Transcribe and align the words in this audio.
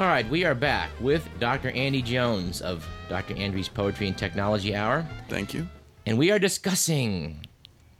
All 0.00 0.06
right, 0.06 0.26
we 0.30 0.46
are 0.46 0.54
back 0.54 0.88
with 0.98 1.28
Dr. 1.40 1.68
Andy 1.72 2.00
Jones 2.00 2.62
of 2.62 2.88
Dr. 3.10 3.36
Andrews 3.36 3.68
Poetry 3.68 4.06
and 4.06 4.16
Technology 4.16 4.74
Hour. 4.74 5.06
Thank 5.28 5.52
you. 5.52 5.68
And 6.06 6.16
we 6.16 6.30
are 6.30 6.38
discussing 6.38 7.44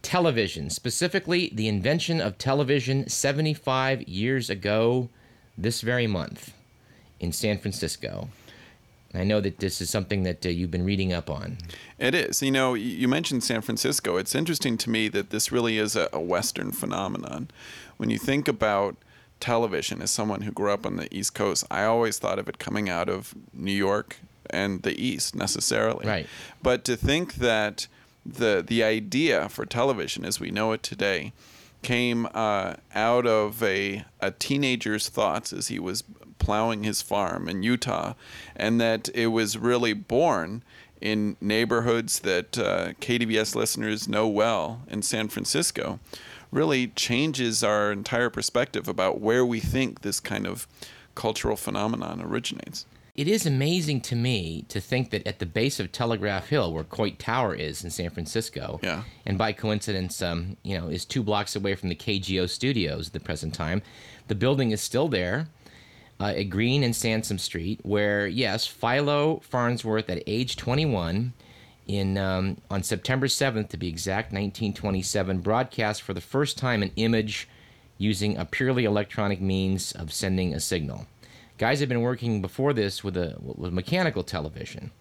television, 0.01 0.71
specifically 0.71 1.51
the 1.53 1.69
invention 1.69 2.23
of 2.23 2.39
television 2.39 3.07
75 3.07 4.01
years 4.05 4.49
ago 4.49 5.11
this 5.59 5.83
very 5.83 6.07
month 6.07 6.55
in 7.21 7.33
San 7.33 7.59
Francisco. 7.59 8.31
I 9.13 9.25
know 9.25 9.43
that 9.43 9.59
this 9.59 9.83
is 9.83 9.91
something 9.91 10.23
that 10.23 10.47
uh, 10.47 10.49
you've 10.49 10.71
been 10.71 10.87
reading 10.87 11.13
up 11.13 11.29
on. 11.29 11.59
It 11.99 12.15
is. 12.15 12.41
You 12.41 12.51
know, 12.51 12.73
you 12.73 13.09
mentioned 13.09 13.45
San 13.45 13.61
Francisco. 13.61 14.17
It's 14.17 14.35
interesting 14.35 14.79
to 14.79 14.89
me 14.89 15.09
that 15.09 15.29
this 15.29 15.53
really 15.53 15.77
is 15.77 15.97
a, 15.97 16.09
a 16.15 16.21
Western 16.21 16.73
phenomenon. 16.73 17.51
When 17.99 18.09
you 18.09 18.17
think 18.17 18.49
about 18.49 18.97
television 19.41 20.03
as 20.03 20.11
someone 20.11 20.43
who 20.43 20.53
grew 20.53 20.71
up 20.71 20.87
on 20.87 20.97
the 20.97 21.13
East 21.15 21.35
Coast, 21.35 21.65
I 21.71 21.85
always 21.85 22.19
thought 22.19 22.39
of 22.39 22.49
it 22.49 22.59
coming 22.59 22.89
out 22.89 23.09
of 23.09 23.35
New 23.53 23.73
York 23.73 24.19
and 24.49 24.83
the 24.83 25.01
East 25.01 25.35
necessarily. 25.35 26.07
Right. 26.07 26.27
But 26.63 26.85
to 26.85 26.97
think 26.97 27.35
that 27.35 27.87
the 28.25 28.63
the 28.67 28.83
idea 28.83 29.49
for 29.49 29.65
television 29.65 30.25
as 30.25 30.39
we 30.39 30.51
know 30.51 30.73
it 30.73 30.83
today 30.83 31.33
came 31.83 32.29
uh, 32.35 32.75
out 32.95 33.27
of 33.27 33.63
a, 33.63 34.05
a 34.21 34.31
teenager's 34.31 35.09
thoughts 35.09 35.53
as 35.53 35.69
he 35.69 35.79
was 35.79 36.05
plowing 36.39 36.85
his 36.85 37.01
farm 37.03 37.49
in 37.49 37.63
Utah, 37.63 38.15
and 38.57 38.81
that 38.81 39.09
it 39.15 39.29
was 39.29 39.57
really 39.57 39.93
born 39.93 40.63
in 41.01 41.37
neighborhoods 41.41 42.21
that 42.21 42.59
uh, 42.59 42.93
KDVS 43.01 43.55
listeners 43.55 44.09
know 44.09 44.29
well 44.29 44.83
in 44.89 45.01
San 45.03 45.29
Francisco, 45.29 45.99
really 46.51 46.89
changes 46.89 47.63
our 47.63 47.93
entire 47.93 48.31
perspective 48.31 48.89
about 48.89 49.21
where 49.21 49.45
we 49.47 49.61
think 49.61 50.01
this 50.03 50.21
kind 50.21 50.47
of 50.47 50.67
cultural 51.15 51.57
phenomenon 51.57 52.21
originates. 52.23 52.87
It 53.17 53.29
is 53.29 53.45
amazing 53.45 54.01
to 54.03 54.17
me 54.17 54.65
to 54.69 54.81
think 54.81 55.11
that 55.11 55.27
at 55.27 55.41
the 55.41 55.47
base 55.47 55.79
of 55.81 55.93
Telegraph 55.93 56.49
Hill, 56.49 56.73
where 56.73 56.85
Coit 56.85 57.19
Tower 57.19 57.55
is 57.55 57.85
in 57.85 57.91
San 57.91 58.11
Francisco, 58.11 58.81
Yeah. 58.83 59.03
and 59.27 59.37
by 59.37 59.53
coincidence, 59.53 60.23
um, 60.23 60.57
you 60.63 60.79
know, 60.79 60.89
is 60.89 61.05
two 61.05 61.23
blocks 61.23 61.55
away 61.55 61.75
from 61.75 61.89
the 61.89 61.95
KGO 61.97 62.49
studios 62.49 63.09
at 63.09 63.13
the 63.13 63.21
present 63.21 63.53
time, 63.53 63.83
the 64.29 64.35
building 64.35 64.71
is 64.71 64.81
still 64.81 65.09
there 65.09 65.49
uh, 66.21 66.33
at 66.37 66.45
Green 66.45 66.83
and 66.83 66.95
Sansome 66.95 67.41
Street, 67.41 67.81
where 67.83 68.27
yes, 68.27 68.67
Philo 68.67 69.41
Farnsworth 69.41 70.09
at 70.09 70.23
age 70.27 70.57
21 70.57 71.33
in 71.91 72.17
um, 72.17 72.57
on 72.71 72.83
September 72.83 73.27
7th 73.27 73.69
to 73.71 73.77
be 73.77 73.89
exact, 73.89 74.27
1927, 74.27 75.41
broadcast 75.41 76.03
for 76.03 76.15
the 76.15 76.21
first 76.21 76.57
time 76.57 76.83
an 76.83 76.93
image 76.97 77.49
using 77.99 78.37
a 78.37 78.45
purely 78.45 78.85
electronic 78.85 79.41
means 79.41 79.93
of 79.93 80.13
sending 80.13 80.55
a 80.55 80.61
signal. 80.61 81.07
Guys 81.59 81.81
had 81.81 81.89
been 81.89 82.01
working 82.01 82.41
before 82.41 82.73
this 82.73 83.03
with 83.03 83.17
a 83.17 83.37
with 83.41 83.73
mechanical 83.73 84.23
television, 84.23 84.93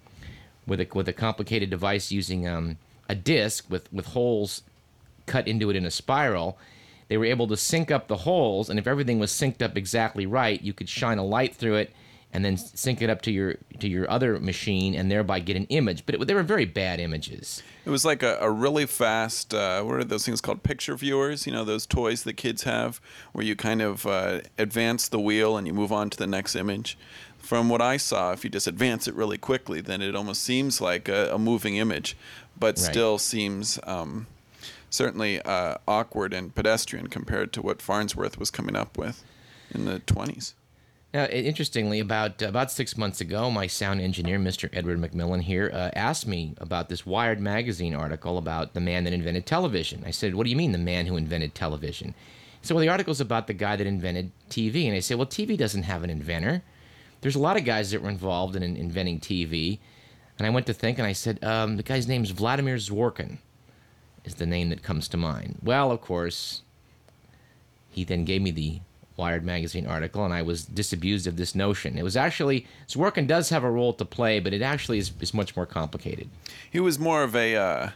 with 0.66 0.82
a 0.82 0.88
with 0.94 1.08
a 1.08 1.14
complicated 1.14 1.70
device 1.70 2.12
using 2.12 2.48
um, 2.48 2.78
a 3.08 3.16
disc 3.16 3.70
with 3.70 3.92
with 3.94 4.08
holes 4.08 4.64
cut 5.28 5.48
into 5.48 5.70
it 5.70 5.76
in 5.76 5.86
a 5.86 5.92
spiral. 5.92 6.58
They 7.08 7.18
were 7.18 7.26
able 7.26 7.48
to 7.48 7.58
sync 7.58 7.92
up 7.92 8.08
the 8.08 8.18
holes, 8.18 8.70
and 8.70 8.80
if 8.80 8.88
everything 8.88 9.20
was 9.20 9.32
synced 9.32 9.62
up 9.62 9.78
exactly 9.78 10.26
right, 10.26 10.62
you 10.62 10.74
could 10.74 10.90
shine 10.90 11.20
a 11.20 11.24
light 11.24 11.56
through 11.56 11.76
it 11.76 11.94
and 12.32 12.46
then 12.46 12.58
sync 12.58 13.02
it 13.02 13.10
up 13.10 13.22
to 13.24 13.32
your 13.32 13.56
to 13.80 13.88
your 13.88 14.10
other 14.10 14.40
machine, 14.40 14.94
and 14.94 15.10
thereby 15.10 15.40
get 15.40 15.56
an 15.56 15.66
image. 15.66 16.06
But 16.06 16.16
it, 16.16 16.28
they 16.28 16.34
were 16.34 16.44
very 16.44 16.66
bad 16.66 17.00
images. 17.00 17.64
It 17.86 17.90
was 17.90 18.06
like 18.06 18.22
a, 18.22 18.38
a 18.40 18.52
really 18.52 18.86
fast, 18.86 19.54
uh, 19.54 19.82
what 19.82 19.96
are 19.96 20.04
those 20.04 20.26
things 20.26 20.42
called? 20.42 20.62
Picture 20.62 20.96
viewers, 20.96 21.48
you 21.48 21.54
know, 21.54 21.64
those 21.64 21.88
toys 21.88 22.24
that 22.24 22.34
kids 22.34 22.64
have 22.64 23.02
where 23.32 23.44
you 23.44 23.56
kind 23.56 23.82
of 23.82 24.06
uh, 24.06 24.42
advance 24.60 25.08
the 25.08 25.20
wheel 25.20 25.58
and 25.58 25.66
you 25.66 25.74
move 25.74 25.92
on 25.92 26.10
to 26.12 26.18
the 26.18 26.28
next 26.28 26.56
image. 26.56 26.98
From 27.40 27.68
what 27.70 27.82
I 27.82 27.98
saw, 27.98 28.32
if 28.34 28.44
you 28.44 28.50
just 28.50 28.68
advance 28.68 29.08
it 29.08 29.16
really 29.16 29.38
quickly, 29.40 29.82
then 29.82 30.02
it 30.02 30.16
almost 30.16 30.44
seems 30.44 30.82
like 30.82 31.08
a, 31.10 31.34
a 31.34 31.40
moving 31.40 31.78
image, 31.78 32.16
but 32.60 32.76
Right. 32.78 32.78
still 32.78 33.18
seems 33.18 33.80
um, 33.84 34.28
certainly 34.90 35.42
uh, 35.42 35.76
awkward 35.88 36.34
and 36.34 36.54
pedestrian 36.54 37.08
compared 37.08 37.54
to 37.54 37.62
what 37.62 37.82
Farnsworth 37.82 38.38
was 38.38 38.52
coming 38.52 38.76
up 38.76 38.98
with 38.98 39.24
in 39.74 39.86
the 39.86 40.00
20s. 40.02 40.54
Now, 41.12 41.26
interestingly, 41.26 42.00
about 42.00 42.40
about 42.44 42.72
six 42.72 42.96
months 42.96 43.20
ago, 43.20 43.50
my 43.50 43.66
sound 43.66 44.00
engineer, 44.00 44.38
Mr. 44.38 44.70
Edward 44.72 45.00
McMillan 45.00 45.42
here, 45.42 45.72
uh, 45.74 45.90
asked 45.96 46.28
me 46.28 46.54
about 46.58 46.88
this 46.88 47.04
Wired 47.04 47.40
magazine 47.40 47.96
article 47.96 48.38
about 48.38 48.74
the 48.74 48.80
man 48.80 49.06
that 49.06 49.14
invented 49.14 49.48
television. 49.48 50.04
I 50.06 50.12
said, 50.12 50.36
"What 50.36 50.44
do 50.44 50.52
you 50.52 50.56
mean, 50.56 50.72
the 50.72 50.78
man 50.78 51.08
who 51.08 51.18
invented 51.18 51.56
television?" 51.56 52.14
He 52.62 52.68
said, 52.68 52.76
"Well, 52.76 52.84
the 52.84 52.90
article's 52.90 53.20
about 53.20 53.48
the 53.48 53.56
guy 53.56 53.76
that 53.76 53.88
invented 53.88 54.32
TV." 54.52 54.86
And 54.86 54.96
I 54.96 55.00
said, 55.00 55.18
"Well, 55.18 55.26
TV 55.26 55.58
doesn't 55.58 55.84
have 55.84 56.04
an 56.04 56.12
inventor. 56.12 56.62
There's 57.22 57.36
a 57.36 57.40
lot 57.40 57.58
of 57.58 57.66
guys 57.66 57.90
that 57.90 58.04
were 58.04 58.10
involved 58.10 58.56
in, 58.56 58.62
in 58.62 58.78
inventing 58.78 59.20
TV." 59.20 59.80
And 60.38 60.46
I 60.46 60.52
went 60.52 60.68
to 60.68 60.74
think, 60.74 61.00
and 61.00 61.08
I 61.08 61.14
said, 61.14 61.44
um, 61.44 61.78
"The 61.78 61.84
guy's 61.84 62.08
name's 62.08 62.30
Vladimir 62.32 62.76
Zworykin." 62.76 63.40
Is 64.26 64.36
the 64.36 64.46
name 64.46 64.70
that 64.70 64.84
comes 64.84 65.08
to 65.08 65.18
mind. 65.18 65.58
Well, 65.64 65.92
of 65.92 66.02
course, 66.02 66.62
he 67.90 68.04
then 68.04 68.26
gave 68.26 68.44
me 68.44 68.52
the 68.52 68.82
Wired 69.20 69.44
magazine 69.44 69.86
article, 69.86 70.24
and 70.26 70.34
I 70.34 70.42
was 70.42 70.66
disabused 70.66 71.28
of 71.28 71.36
this 71.36 71.54
notion. 71.54 71.98
It 71.98 72.04
was 72.04 72.16
actually 72.18 72.66
Zworykin 72.88 73.28
does 73.28 73.50
have 73.50 73.64
a 73.66 73.70
role 73.70 73.94
to 73.94 74.06
play, 74.06 74.40
but 74.40 74.54
it 74.54 74.62
actually 74.62 74.98
is, 74.98 75.12
is 75.20 75.34
much 75.34 75.56
more 75.56 75.66
complicated. 75.66 76.30
He 76.72 76.80
was 76.80 76.98
more 76.98 77.22
of 77.24 77.36
a 77.36 77.56
uh, 77.56 77.90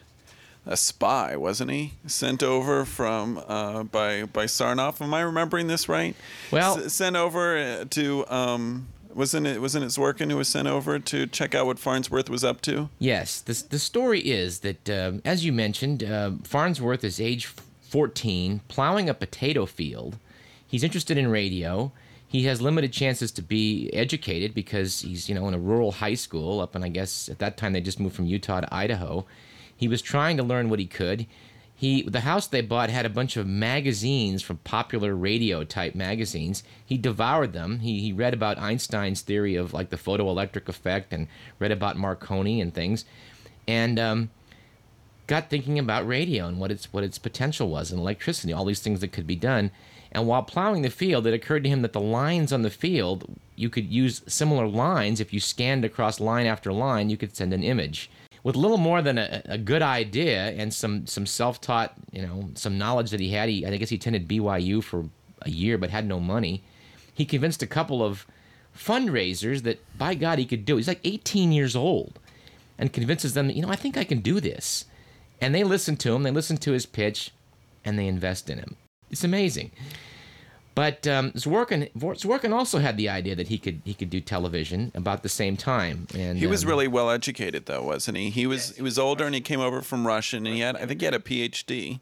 a 0.65 0.77
spy, 0.77 1.35
wasn't 1.37 1.71
he? 1.71 1.93
Sent 2.07 2.43
over 2.43 2.85
from 2.85 3.41
uh, 3.47 3.83
by 3.83 4.23
by 4.25 4.45
Sarnoff. 4.45 5.01
Am 5.01 5.13
I 5.13 5.21
remembering 5.21 5.67
this 5.67 5.87
right? 5.89 6.15
Well- 6.51 6.77
S- 6.79 6.93
sent 6.93 7.15
over 7.15 7.57
uh, 7.57 7.85
to 7.91 8.25
um, 8.27 8.87
wasn't 9.13 9.47
it 9.47 9.61
wasn't 9.61 9.85
it 9.85 9.89
Zworykin 9.89 10.29
who 10.29 10.37
was 10.37 10.49
sent 10.49 10.67
over 10.67 10.99
to 10.99 11.25
check 11.27 11.55
out 11.55 11.65
what 11.65 11.79
Farnsworth 11.79 12.29
was 12.29 12.43
up 12.43 12.59
to? 12.61 12.89
Yes, 12.99 13.39
the 13.41 13.53
the 13.69 13.79
story 13.79 14.19
is 14.19 14.59
that, 14.59 14.89
um, 14.89 15.21
as 15.23 15.45
you 15.45 15.53
mentioned, 15.53 16.03
uh, 16.03 16.31
Farnsworth 16.43 17.03
is 17.05 17.21
age 17.21 17.45
14, 17.81 18.61
plowing 18.67 19.07
a 19.07 19.13
potato 19.13 19.65
field. 19.65 20.17
He's 20.73 20.83
interested 20.83 21.19
in 21.19 21.27
radio. 21.27 21.91
He 22.27 22.45
has 22.45 22.59
limited 22.59 22.91
chances 22.91 23.31
to 23.33 23.43
be 23.43 23.91
educated 23.93 24.55
because 24.55 25.01
he's, 25.01 25.29
you 25.29 25.35
know, 25.35 25.47
in 25.47 25.53
a 25.53 25.59
rural 25.59 25.91
high 25.91 26.15
school 26.15 26.59
up, 26.59 26.75
in, 26.75 26.83
I 26.83 26.89
guess 26.89 27.29
at 27.29 27.37
that 27.37 27.57
time 27.57 27.73
they 27.73 27.79
just 27.79 27.99
moved 27.99 28.15
from 28.15 28.25
Utah 28.25 28.61
to 28.61 28.73
Idaho. 28.73 29.27
He 29.77 29.87
was 29.87 30.01
trying 30.01 30.35
to 30.37 30.41
learn 30.41 30.71
what 30.71 30.79
he 30.79 30.87
could. 30.87 31.27
He, 31.75 32.01
the 32.01 32.21
house 32.21 32.47
they 32.47 32.61
bought 32.61 32.89
had 32.89 33.05
a 33.05 33.09
bunch 33.11 33.37
of 33.37 33.45
magazines 33.45 34.41
from 34.41 34.57
popular 34.63 35.15
radio 35.15 35.63
type 35.63 35.93
magazines. 35.93 36.63
He 36.83 36.97
devoured 36.97 37.53
them. 37.53 37.81
He, 37.81 37.99
he 37.99 38.11
read 38.11 38.33
about 38.33 38.57
Einstein's 38.57 39.21
theory 39.21 39.55
of 39.55 39.75
like 39.75 39.91
the 39.91 39.95
photoelectric 39.95 40.67
effect 40.67 41.13
and 41.13 41.27
read 41.59 41.71
about 41.71 41.97
Marconi 41.99 42.59
and 42.59 42.73
things, 42.73 43.05
and 43.67 43.99
um, 43.99 44.31
got 45.27 45.51
thinking 45.51 45.77
about 45.77 46.07
radio 46.07 46.47
and 46.47 46.59
what 46.59 46.71
its 46.71 46.91
what 46.91 47.03
its 47.03 47.19
potential 47.19 47.69
was 47.69 47.91
and 47.91 47.99
electricity, 47.99 48.51
all 48.51 48.65
these 48.65 48.81
things 48.81 49.01
that 49.01 49.11
could 49.11 49.27
be 49.27 49.35
done. 49.35 49.69
And 50.13 50.27
while 50.27 50.43
plowing 50.43 50.83
the 50.83 50.91
field, 50.91 51.25
it 51.25 51.33
occurred 51.33 51.63
to 51.63 51.69
him 51.69 51.81
that 51.81 51.91
the 51.91 51.99
lines 51.99 52.53
on 52.53 52.61
the 52.61 52.69
field, 52.69 53.25
you 53.55 53.69
could 53.69 53.91
use 53.91 54.21
similar 54.27 54.67
lines. 54.67 55.19
If 55.19 55.33
you 55.33 55.39
scanned 55.39 55.83
across 55.83 56.19
line 56.19 56.45
after 56.45 56.71
line, 56.71 57.09
you 57.09 57.17
could 57.17 57.35
send 57.35 57.51
an 57.51 57.63
image. 57.63 58.11
With 58.43 58.55
little 58.55 58.77
more 58.77 59.01
than 59.01 59.17
a, 59.17 59.41
a 59.45 59.57
good 59.57 59.81
idea 59.81 60.51
and 60.51 60.71
some, 60.71 61.07
some 61.07 61.25
self 61.25 61.59
taught, 61.61 61.95
you 62.11 62.21
know, 62.21 62.49
some 62.53 62.77
knowledge 62.77 63.09
that 63.09 63.19
he 63.19 63.29
had, 63.29 63.49
he, 63.49 63.65
I 63.65 63.75
guess 63.77 63.89
he 63.89 63.95
attended 63.95 64.27
BYU 64.27 64.83
for 64.83 65.05
a 65.41 65.49
year 65.49 65.77
but 65.77 65.89
had 65.89 66.05
no 66.05 66.19
money. 66.19 66.61
He 67.13 67.25
convinced 67.25 67.63
a 67.63 67.67
couple 67.67 68.03
of 68.03 68.27
fundraisers 68.77 69.63
that, 69.63 69.79
by 69.97 70.13
God, 70.13 70.37
he 70.37 70.45
could 70.45 70.65
do 70.65 70.75
it. 70.75 70.79
He's 70.79 70.87
like 70.87 70.99
18 71.03 71.51
years 71.51 71.75
old 71.75 72.19
and 72.77 72.93
convinces 72.93 73.33
them, 73.33 73.49
you 73.49 73.61
know, 73.61 73.69
I 73.69 73.75
think 73.75 73.97
I 73.97 74.03
can 74.03 74.19
do 74.19 74.39
this. 74.39 74.85
And 75.41 75.55
they 75.55 75.63
listen 75.63 75.97
to 75.97 76.13
him, 76.13 76.23
they 76.23 76.31
listen 76.31 76.57
to 76.57 76.71
his 76.71 76.85
pitch, 76.85 77.31
and 77.83 77.97
they 77.97 78.07
invest 78.07 78.49
in 78.49 78.59
him. 78.59 78.75
It's 79.13 79.23
amazing. 79.23 79.71
But 80.75 81.07
um, 81.07 81.31
Zworykin, 81.33 81.91
Zworykin 81.93 82.51
also 82.51 82.79
had 82.79 82.97
the 82.97 83.07
idea 83.07 83.35
that 83.35 83.47
he 83.47 83.59
could 83.59 83.81
he 83.85 83.93
could 83.93 84.09
do 84.09 84.19
television 84.19 84.91
about 84.95 85.21
the 85.21 85.29
same 85.29 85.55
time. 85.55 86.07
And 86.15 86.37
He 86.37 86.47
was 86.47 86.63
um, 86.63 86.69
really 86.69 86.87
well 86.87 87.11
educated, 87.11 87.67
though, 87.67 87.83
wasn't 87.83 88.17
he? 88.17 88.31
He 88.31 88.47
was 88.47 88.75
he 88.75 88.81
was 88.81 88.97
older 88.97 89.25
and 89.25 89.35
he 89.35 89.41
came 89.41 89.59
over 89.59 89.81
from 89.81 90.07
Russia 90.07 90.37
and 90.37 90.47
he 90.47 90.61
had 90.61 90.75
I 90.75 90.87
think 90.87 91.01
he 91.01 91.05
had 91.05 91.13
a 91.13 91.19
PhD. 91.19 91.99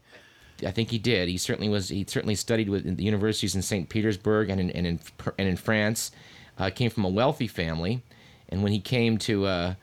I 0.66 0.72
think 0.72 0.90
he 0.90 1.00
did. 1.00 1.28
He 1.28 1.38
certainly 1.38 1.70
was. 1.70 1.90
He 1.90 2.06
certainly 2.08 2.36
studied 2.36 2.70
with 2.70 2.96
the 2.96 3.04
universities 3.04 3.56
in 3.56 3.62
St. 3.62 3.90
Petersburg 3.90 4.50
and 4.50 4.62
in 4.62 4.70
and 4.70 4.88
in, 4.88 5.00
and 5.38 5.48
in 5.50 5.58
France. 5.58 6.12
Uh, 6.58 6.70
came 6.70 6.92
from 6.92 7.04
a 7.06 7.10
wealthy 7.10 7.48
family, 7.48 8.04
and 8.50 8.62
when 8.62 8.72
he 8.72 8.80
came 8.80 9.18
to 9.18 9.48
uh, 9.48 9.74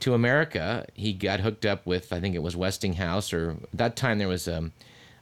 to 0.00 0.14
America, 0.14 0.86
he 0.94 1.12
got 1.12 1.40
hooked 1.40 1.66
up 1.66 1.86
with 1.86 2.12
I 2.12 2.18
think 2.18 2.34
it 2.34 2.42
was 2.42 2.56
Westinghouse, 2.56 3.32
or 3.32 3.56
at 3.62 3.78
that 3.78 3.96
time 3.96 4.18
there 4.18 4.28
was 4.28 4.48
um, 4.48 4.72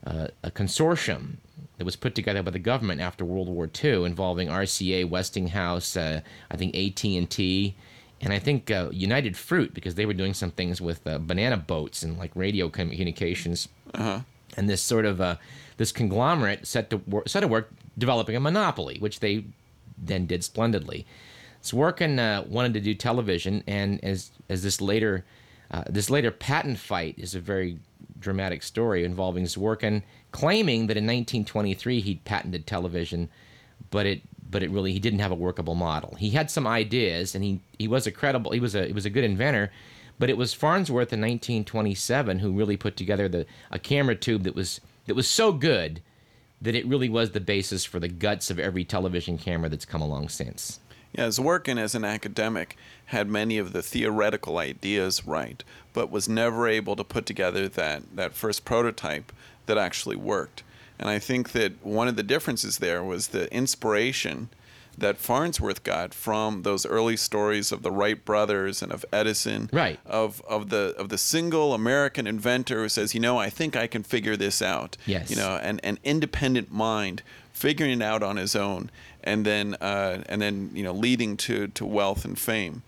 uh, 0.06 0.28
a 0.42 0.50
consortium 0.50 1.36
that 1.78 1.84
was 1.84 1.96
put 1.96 2.14
together 2.14 2.42
by 2.42 2.50
the 2.50 2.58
government 2.58 3.00
after 3.00 3.24
World 3.24 3.48
War 3.48 3.68
II, 3.82 4.04
involving 4.04 4.48
RCA, 4.48 5.08
Westinghouse, 5.08 5.96
uh, 5.96 6.20
I 6.50 6.56
think 6.56 6.76
AT 6.76 7.04
and 7.04 7.28
T, 7.28 7.74
and 8.20 8.32
I 8.32 8.38
think 8.38 8.70
uh, 8.70 8.90
United 8.92 9.36
Fruit 9.36 9.72
because 9.72 9.94
they 9.94 10.06
were 10.06 10.14
doing 10.14 10.34
some 10.34 10.50
things 10.50 10.80
with 10.80 11.06
uh, 11.06 11.18
banana 11.18 11.56
boats 11.56 12.02
and 12.02 12.18
like 12.18 12.30
radio 12.34 12.68
communications 12.68 13.68
and 14.56 14.68
this 14.68 14.82
sort 14.82 15.04
of 15.04 15.20
uh, 15.20 15.36
this 15.76 15.92
conglomerate 15.92 16.66
set 16.66 16.90
to 16.90 16.98
work, 16.98 17.28
set 17.28 17.40
to 17.40 17.48
work 17.48 17.70
developing 17.96 18.36
a 18.36 18.40
monopoly, 18.40 18.98
which 18.98 19.20
they 19.20 19.44
then 19.96 20.26
did 20.26 20.44
splendidly. 20.44 21.06
Zworykin 21.62 22.18
uh, 22.18 22.44
wanted 22.48 22.74
to 22.74 22.80
do 22.80 22.94
television, 22.94 23.62
and 23.66 24.02
as 24.04 24.30
as 24.48 24.62
this 24.62 24.80
later 24.80 25.24
uh, 25.70 25.84
this 25.88 26.10
later 26.10 26.30
patent 26.30 26.78
fight 26.78 27.14
is 27.18 27.34
a 27.34 27.40
very 27.40 27.78
dramatic 28.20 28.62
story 28.62 29.04
involving 29.04 29.44
Zworykin 29.44 30.02
claiming 30.32 30.86
that 30.86 30.96
in 30.96 31.04
1923 31.04 32.00
he'd 32.00 32.24
patented 32.24 32.66
television, 32.66 33.28
but 33.90 34.06
it 34.06 34.22
but 34.50 34.62
it 34.62 34.70
really 34.70 34.92
he 34.92 34.98
didn't 34.98 35.20
have 35.20 35.30
a 35.30 35.36
workable 35.36 35.74
model. 35.74 36.16
He 36.16 36.30
had 36.30 36.50
some 36.50 36.66
ideas, 36.66 37.34
and 37.34 37.44
he 37.44 37.60
he 37.78 37.88
was 37.88 38.06
a 38.06 38.10
credible 38.10 38.52
he 38.52 38.60
was 38.60 38.74
a 38.74 38.86
he 38.86 38.92
was 38.92 39.06
a 39.06 39.10
good 39.10 39.24
inventor, 39.24 39.70
but 40.18 40.30
it 40.30 40.36
was 40.36 40.54
Farnsworth 40.54 41.12
in 41.12 41.20
1927 41.20 42.40
who 42.40 42.52
really 42.52 42.76
put 42.76 42.96
together 42.96 43.28
the 43.28 43.46
a 43.70 43.78
camera 43.78 44.14
tube 44.14 44.42
that 44.44 44.54
was 44.54 44.80
that 45.06 45.14
was 45.14 45.28
so 45.28 45.52
good 45.52 46.02
that 46.62 46.74
it 46.74 46.86
really 46.86 47.08
was 47.08 47.30
the 47.30 47.40
basis 47.40 47.84
for 47.84 47.98
the 47.98 48.08
guts 48.08 48.50
of 48.50 48.58
every 48.58 48.84
television 48.84 49.38
camera 49.38 49.68
that's 49.68 49.86
come 49.86 50.02
along 50.02 50.28
since. 50.28 50.78
Yeah, 51.12 51.26
Zworykin 51.26 51.78
as 51.78 51.94
an 51.94 52.04
academic 52.04 52.76
had 53.06 53.28
many 53.28 53.58
of 53.58 53.72
the 53.72 53.82
theoretical 53.82 54.58
ideas 54.58 55.26
right, 55.26 55.62
but 55.92 56.10
was 56.10 56.28
never 56.28 56.68
able 56.68 56.94
to 56.96 57.04
put 57.04 57.26
together 57.26 57.68
that, 57.68 58.02
that 58.14 58.34
first 58.34 58.64
prototype 58.64 59.32
that 59.66 59.76
actually 59.76 60.16
worked. 60.16 60.62
And 60.98 61.08
I 61.08 61.18
think 61.18 61.52
that 61.52 61.84
one 61.84 62.08
of 62.08 62.16
the 62.16 62.22
differences 62.22 62.78
there 62.78 63.02
was 63.02 63.28
the 63.28 63.52
inspiration 63.52 64.50
that 65.00 65.18
Farnsworth 65.18 65.82
got 65.82 66.14
from 66.14 66.62
those 66.62 66.86
early 66.86 67.16
stories 67.16 67.72
of 67.72 67.82
the 67.82 67.90
Wright 67.90 68.24
brothers 68.24 68.82
and 68.82 68.92
of 68.92 69.04
Edison, 69.12 69.68
right? 69.72 69.98
Of 70.06 70.40
of 70.48 70.70
the 70.70 70.94
of 70.96 71.08
the 71.08 71.18
single 71.18 71.74
American 71.74 72.26
inventor 72.26 72.82
who 72.82 72.88
says, 72.88 73.14
you 73.14 73.20
know, 73.20 73.38
I 73.38 73.50
think 73.50 73.76
I 73.76 73.86
can 73.86 74.02
figure 74.02 74.36
this 74.36 74.62
out. 74.62 74.96
Yes. 75.06 75.30
You 75.30 75.36
know, 75.36 75.56
an 75.62 75.80
an 75.80 75.98
independent 76.04 76.70
mind 76.72 77.22
figuring 77.52 78.00
it 78.00 78.02
out 78.02 78.22
on 78.22 78.36
his 78.36 78.56
own, 78.56 78.90
and 79.22 79.44
then 79.44 79.74
uh, 79.80 80.22
and 80.28 80.40
then 80.40 80.70
you 80.72 80.82
know 80.82 80.92
leading 80.92 81.36
to 81.36 81.68
to 81.68 81.84
wealth 81.84 82.24
and 82.24 82.38
fame, 82.38 82.82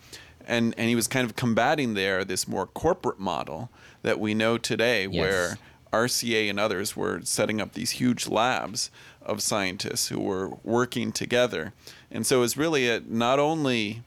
and 0.46 0.74
and 0.78 0.88
he 0.88 0.94
was 0.94 1.06
kind 1.06 1.28
of 1.28 1.36
combating 1.36 1.94
there 1.94 2.24
this 2.24 2.48
more 2.48 2.66
corporate 2.66 3.18
model 3.18 3.68
that 4.02 4.18
we 4.18 4.34
know 4.34 4.58
today, 4.58 5.06
yes. 5.06 5.20
where 5.20 5.58
RCA 5.92 6.48
and 6.48 6.58
others 6.58 6.96
were 6.96 7.20
setting 7.22 7.60
up 7.60 7.72
these 7.72 7.92
huge 7.92 8.28
labs 8.28 8.90
of 9.20 9.42
scientists 9.42 10.08
who 10.08 10.20
were 10.20 10.50
working 10.64 11.12
together. 11.12 11.72
And 12.10 12.26
so 12.26 12.38
it 12.38 12.40
was 12.40 12.56
really 12.56 12.88
a, 12.88 13.00
not 13.00 13.38
only 13.38 14.02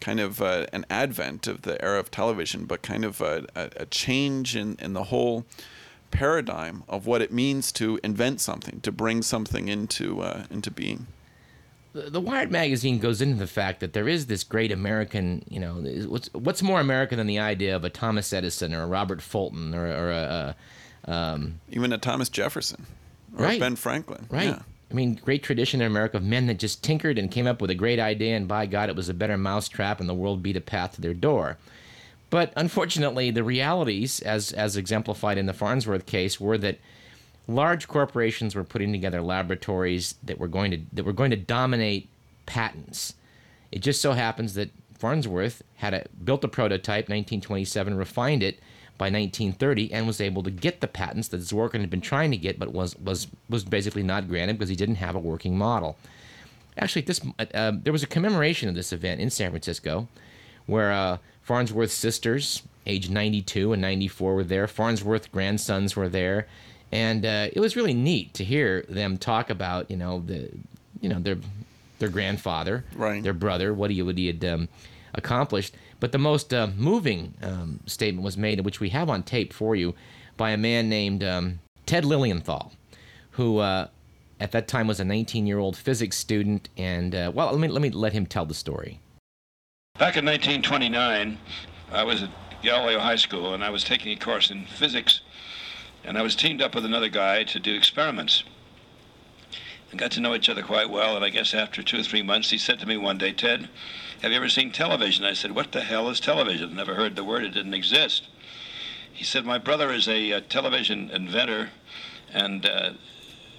kind 0.00 0.20
of 0.20 0.40
a, 0.40 0.68
an 0.72 0.84
advent 0.90 1.46
of 1.46 1.62
the 1.62 1.82
era 1.82 1.98
of 1.98 2.10
television, 2.10 2.64
but 2.64 2.82
kind 2.82 3.04
of 3.04 3.20
a, 3.20 3.46
a, 3.54 3.86
change 3.86 4.56
in, 4.56 4.76
in 4.80 4.92
the 4.94 5.04
whole 5.04 5.46
paradigm 6.10 6.82
of 6.88 7.06
what 7.06 7.22
it 7.22 7.32
means 7.32 7.72
to 7.72 7.98
invent 8.02 8.40
something, 8.40 8.80
to 8.80 8.92
bring 8.92 9.22
something 9.22 9.68
into, 9.68 10.20
uh, 10.20 10.44
into 10.50 10.70
being. 10.70 11.06
The, 11.92 12.10
the 12.10 12.20
Wired 12.20 12.50
magazine 12.50 12.98
goes 12.98 13.22
into 13.22 13.36
the 13.36 13.46
fact 13.46 13.80
that 13.80 13.92
there 13.92 14.08
is 14.08 14.26
this 14.26 14.42
great 14.42 14.72
American, 14.72 15.44
you 15.48 15.60
know, 15.60 15.74
what's, 16.08 16.32
what's 16.34 16.62
more 16.62 16.80
American 16.80 17.18
than 17.18 17.28
the 17.28 17.38
idea 17.38 17.76
of 17.76 17.84
a 17.84 17.90
Thomas 17.90 18.32
Edison 18.32 18.74
or 18.74 18.82
a 18.82 18.86
Robert 18.86 19.22
Fulton 19.22 19.74
or, 19.74 19.86
or 19.86 20.10
a, 20.10 20.16
a 20.16 20.56
um, 21.06 21.60
even 21.70 21.92
a 21.92 21.98
Thomas 21.98 22.28
Jefferson 22.28 22.86
or 23.36 23.44
right. 23.44 23.60
Ben 23.60 23.76
Franklin. 23.76 24.26
Right. 24.30 24.48
Yeah. 24.48 24.62
I 24.90 24.94
mean, 24.94 25.14
great 25.14 25.42
tradition 25.42 25.80
in 25.80 25.86
America 25.86 26.18
of 26.18 26.22
men 26.22 26.46
that 26.48 26.58
just 26.58 26.82
tinkered 26.84 27.18
and 27.18 27.30
came 27.30 27.46
up 27.46 27.62
with 27.62 27.70
a 27.70 27.74
great 27.74 27.98
idea, 27.98 28.36
and 28.36 28.46
by 28.46 28.66
God, 28.66 28.90
it 28.90 28.96
was 28.96 29.08
a 29.08 29.14
better 29.14 29.38
mousetrap, 29.38 30.00
and 30.00 30.08
the 30.08 30.14
world 30.14 30.42
beat 30.42 30.56
a 30.56 30.60
path 30.60 30.96
to 30.96 31.00
their 31.00 31.14
door. 31.14 31.56
But 32.28 32.52
unfortunately, 32.56 33.30
the 33.30 33.44
realities, 33.44 34.20
as 34.20 34.52
as 34.52 34.76
exemplified 34.76 35.38
in 35.38 35.46
the 35.46 35.54
Farnsworth 35.54 36.06
case, 36.06 36.38
were 36.38 36.58
that 36.58 36.78
large 37.48 37.88
corporations 37.88 38.54
were 38.54 38.64
putting 38.64 38.92
together 38.92 39.22
laboratories 39.22 40.14
that 40.22 40.38
were 40.38 40.48
going 40.48 40.70
to 40.70 40.80
that 40.92 41.04
were 41.04 41.12
going 41.12 41.30
to 41.30 41.36
dominate 41.36 42.08
patents. 42.46 43.14
It 43.70 43.80
just 43.80 44.02
so 44.02 44.12
happens 44.12 44.54
that 44.54 44.70
Farnsworth 44.94 45.62
had 45.76 45.94
a, 45.94 46.06
built 46.22 46.44
a 46.44 46.48
prototype, 46.48 47.08
1927, 47.08 47.96
refined 47.96 48.42
it, 48.42 48.60
by 49.02 49.06
1930 49.06 49.92
and 49.92 50.06
was 50.06 50.20
able 50.20 50.44
to 50.44 50.50
get 50.52 50.80
the 50.80 50.86
patents 50.86 51.26
that 51.26 51.40
Zworykin 51.40 51.80
had 51.80 51.90
been 51.90 52.00
trying 52.00 52.30
to 52.30 52.36
get, 52.36 52.56
but 52.56 52.72
was 52.72 52.96
was 53.00 53.26
was 53.48 53.64
basically 53.64 54.04
not 54.04 54.28
granted 54.28 54.56
because 54.56 54.68
he 54.68 54.76
didn't 54.76 54.94
have 54.94 55.16
a 55.16 55.18
working 55.18 55.58
model. 55.58 55.98
Actually, 56.78 57.02
this 57.02 57.20
uh, 57.40 57.46
uh, 57.52 57.72
there 57.82 57.92
was 57.92 58.04
a 58.04 58.06
commemoration 58.06 58.68
of 58.68 58.76
this 58.76 58.92
event 58.92 59.20
in 59.20 59.28
San 59.28 59.50
Francisco, 59.50 60.06
where 60.66 60.92
uh, 60.92 61.18
Farnsworth's 61.42 61.94
sisters, 61.94 62.62
age 62.86 63.10
92 63.10 63.72
and 63.72 63.82
94, 63.82 64.36
were 64.36 64.44
there. 64.44 64.68
Farnsworth 64.68 65.32
grandsons 65.32 65.96
were 65.96 66.08
there, 66.08 66.46
and 66.92 67.26
uh, 67.26 67.48
it 67.52 67.58
was 67.58 67.74
really 67.74 67.94
neat 67.94 68.32
to 68.34 68.44
hear 68.44 68.82
them 68.88 69.18
talk 69.18 69.50
about 69.50 69.90
you 69.90 69.96
know 69.96 70.22
the 70.24 70.48
you 71.00 71.08
know 71.08 71.18
their 71.18 71.38
their 71.98 72.08
grandfather, 72.08 72.84
right. 72.94 73.20
their 73.20 73.34
brother, 73.34 73.74
what 73.74 73.90
he 73.90 74.00
what 74.00 74.16
he 74.16 74.28
had 74.28 74.44
um, 74.44 74.68
accomplished. 75.12 75.74
But 76.02 76.10
the 76.10 76.18
most 76.18 76.52
uh, 76.52 76.66
moving 76.76 77.34
um, 77.42 77.78
statement 77.86 78.24
was 78.24 78.36
made, 78.36 78.58
which 78.62 78.80
we 78.80 78.88
have 78.88 79.08
on 79.08 79.22
tape 79.22 79.52
for 79.52 79.76
you, 79.76 79.94
by 80.36 80.50
a 80.50 80.56
man 80.56 80.88
named 80.88 81.22
um, 81.22 81.60
Ted 81.86 82.04
Lilienthal, 82.04 82.72
who 83.30 83.58
uh, 83.58 83.86
at 84.40 84.50
that 84.50 84.66
time 84.66 84.88
was 84.88 84.98
a 84.98 85.04
19-year-old 85.04 85.76
physics 85.76 86.18
student. 86.18 86.68
And 86.76 87.14
uh, 87.14 87.30
well, 87.32 87.52
let 87.52 87.60
me 87.60 87.68
let 87.68 87.80
me 87.80 87.90
let 87.90 88.14
him 88.14 88.26
tell 88.26 88.44
the 88.44 88.52
story. 88.52 88.98
Back 89.96 90.16
in 90.16 90.24
1929, 90.24 91.38
I 91.92 92.02
was 92.02 92.24
at 92.24 92.30
Galileo 92.64 92.98
High 92.98 93.14
School, 93.14 93.54
and 93.54 93.62
I 93.62 93.70
was 93.70 93.84
taking 93.84 94.10
a 94.10 94.18
course 94.18 94.50
in 94.50 94.64
physics, 94.64 95.20
and 96.02 96.18
I 96.18 96.22
was 96.22 96.34
teamed 96.34 96.62
up 96.62 96.74
with 96.74 96.84
another 96.84 97.10
guy 97.10 97.44
to 97.44 97.60
do 97.60 97.76
experiments. 97.76 98.42
And 99.92 100.00
got 100.00 100.10
to 100.12 100.20
know 100.20 100.34
each 100.34 100.48
other 100.48 100.62
quite 100.62 100.90
well, 100.90 101.14
and 101.14 101.24
I 101.24 101.28
guess 101.28 101.54
after 101.54 101.80
two 101.80 102.00
or 102.00 102.02
three 102.02 102.22
months, 102.22 102.50
he 102.50 102.58
said 102.58 102.80
to 102.80 102.86
me 102.86 102.96
one 102.96 103.18
day, 103.18 103.32
Ted, 103.32 103.68
have 104.22 104.30
you 104.30 104.36
ever 104.36 104.48
seen 104.48 104.70
television? 104.70 105.24
I 105.24 105.32
said, 105.32 105.50
What 105.50 105.72
the 105.72 105.80
hell 105.80 106.08
is 106.08 106.20
television? 106.20 106.76
Never 106.76 106.94
heard 106.94 107.16
the 107.16 107.24
word, 107.24 107.42
it 107.42 107.54
didn't 107.54 107.74
exist. 107.74 108.28
He 109.12 109.24
said, 109.24 109.44
My 109.44 109.58
brother 109.58 109.92
is 109.92 110.06
a, 110.06 110.30
a 110.30 110.40
television 110.40 111.10
inventor 111.10 111.70
and 112.32 112.64
uh, 112.64 112.92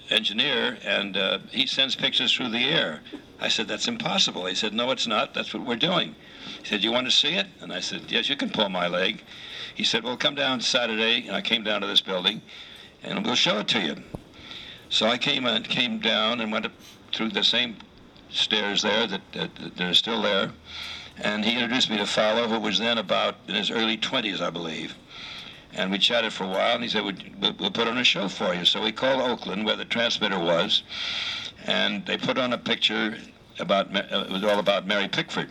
engineer, 0.08 0.78
and 0.82 1.18
uh, 1.18 1.38
he 1.50 1.66
sends 1.66 1.94
pictures 1.94 2.34
through 2.34 2.48
the 2.48 2.64
air. 2.64 3.02
I 3.38 3.48
said, 3.48 3.68
That's 3.68 3.88
impossible. 3.88 4.46
He 4.46 4.54
said, 4.54 4.72
No, 4.72 4.90
it's 4.90 5.06
not. 5.06 5.34
That's 5.34 5.52
what 5.52 5.66
we're 5.66 5.76
doing. 5.76 6.16
He 6.62 6.66
said, 6.66 6.82
You 6.82 6.92
want 6.92 7.06
to 7.08 7.12
see 7.12 7.34
it? 7.34 7.46
And 7.60 7.70
I 7.70 7.80
said, 7.80 8.10
Yes, 8.10 8.30
you 8.30 8.36
can 8.36 8.48
pull 8.48 8.70
my 8.70 8.88
leg. 8.88 9.22
He 9.74 9.84
said, 9.84 10.02
Well, 10.02 10.16
come 10.16 10.34
down 10.34 10.62
Saturday. 10.62 11.26
And 11.26 11.36
I 11.36 11.42
came 11.42 11.62
down 11.62 11.82
to 11.82 11.86
this 11.86 12.00
building, 12.00 12.40
and 13.02 13.22
we'll 13.22 13.34
show 13.34 13.58
it 13.58 13.68
to 13.68 13.80
you. 13.80 13.96
So 14.88 15.08
I 15.08 15.18
came 15.18 15.44
and 15.44 15.68
came 15.68 15.98
down 15.98 16.40
and 16.40 16.50
went 16.50 16.64
up 16.64 16.72
through 17.12 17.30
the 17.30 17.44
same 17.44 17.76
stairs 18.34 18.82
there 18.82 19.06
that, 19.06 19.20
that, 19.32 19.54
that 19.76 19.80
are 19.80 19.94
still 19.94 20.22
there. 20.22 20.52
And 21.18 21.44
he 21.44 21.52
introduced 21.52 21.90
me 21.90 21.96
to 21.98 22.06
Fowler, 22.06 22.48
who 22.48 22.58
was 22.58 22.78
then 22.78 22.98
about 22.98 23.36
in 23.46 23.54
his 23.54 23.70
early 23.70 23.96
20s, 23.96 24.40
I 24.40 24.50
believe. 24.50 24.96
And 25.72 25.90
we 25.90 25.98
chatted 25.98 26.32
for 26.32 26.44
a 26.44 26.48
while, 26.48 26.74
and 26.74 26.82
he 26.82 26.88
said, 26.88 27.04
we'll, 27.04 27.52
we'll 27.58 27.70
put 27.70 27.88
on 27.88 27.98
a 27.98 28.04
show 28.04 28.28
for 28.28 28.54
you. 28.54 28.64
So 28.64 28.82
we 28.82 28.92
called 28.92 29.20
Oakland, 29.20 29.64
where 29.64 29.76
the 29.76 29.84
transmitter 29.84 30.38
was, 30.38 30.82
and 31.66 32.04
they 32.06 32.16
put 32.16 32.38
on 32.38 32.52
a 32.52 32.58
picture 32.58 33.16
about, 33.58 33.94
uh, 33.94 34.26
it 34.28 34.30
was 34.30 34.44
all 34.44 34.58
about 34.58 34.86
Mary 34.86 35.08
Pickford. 35.08 35.50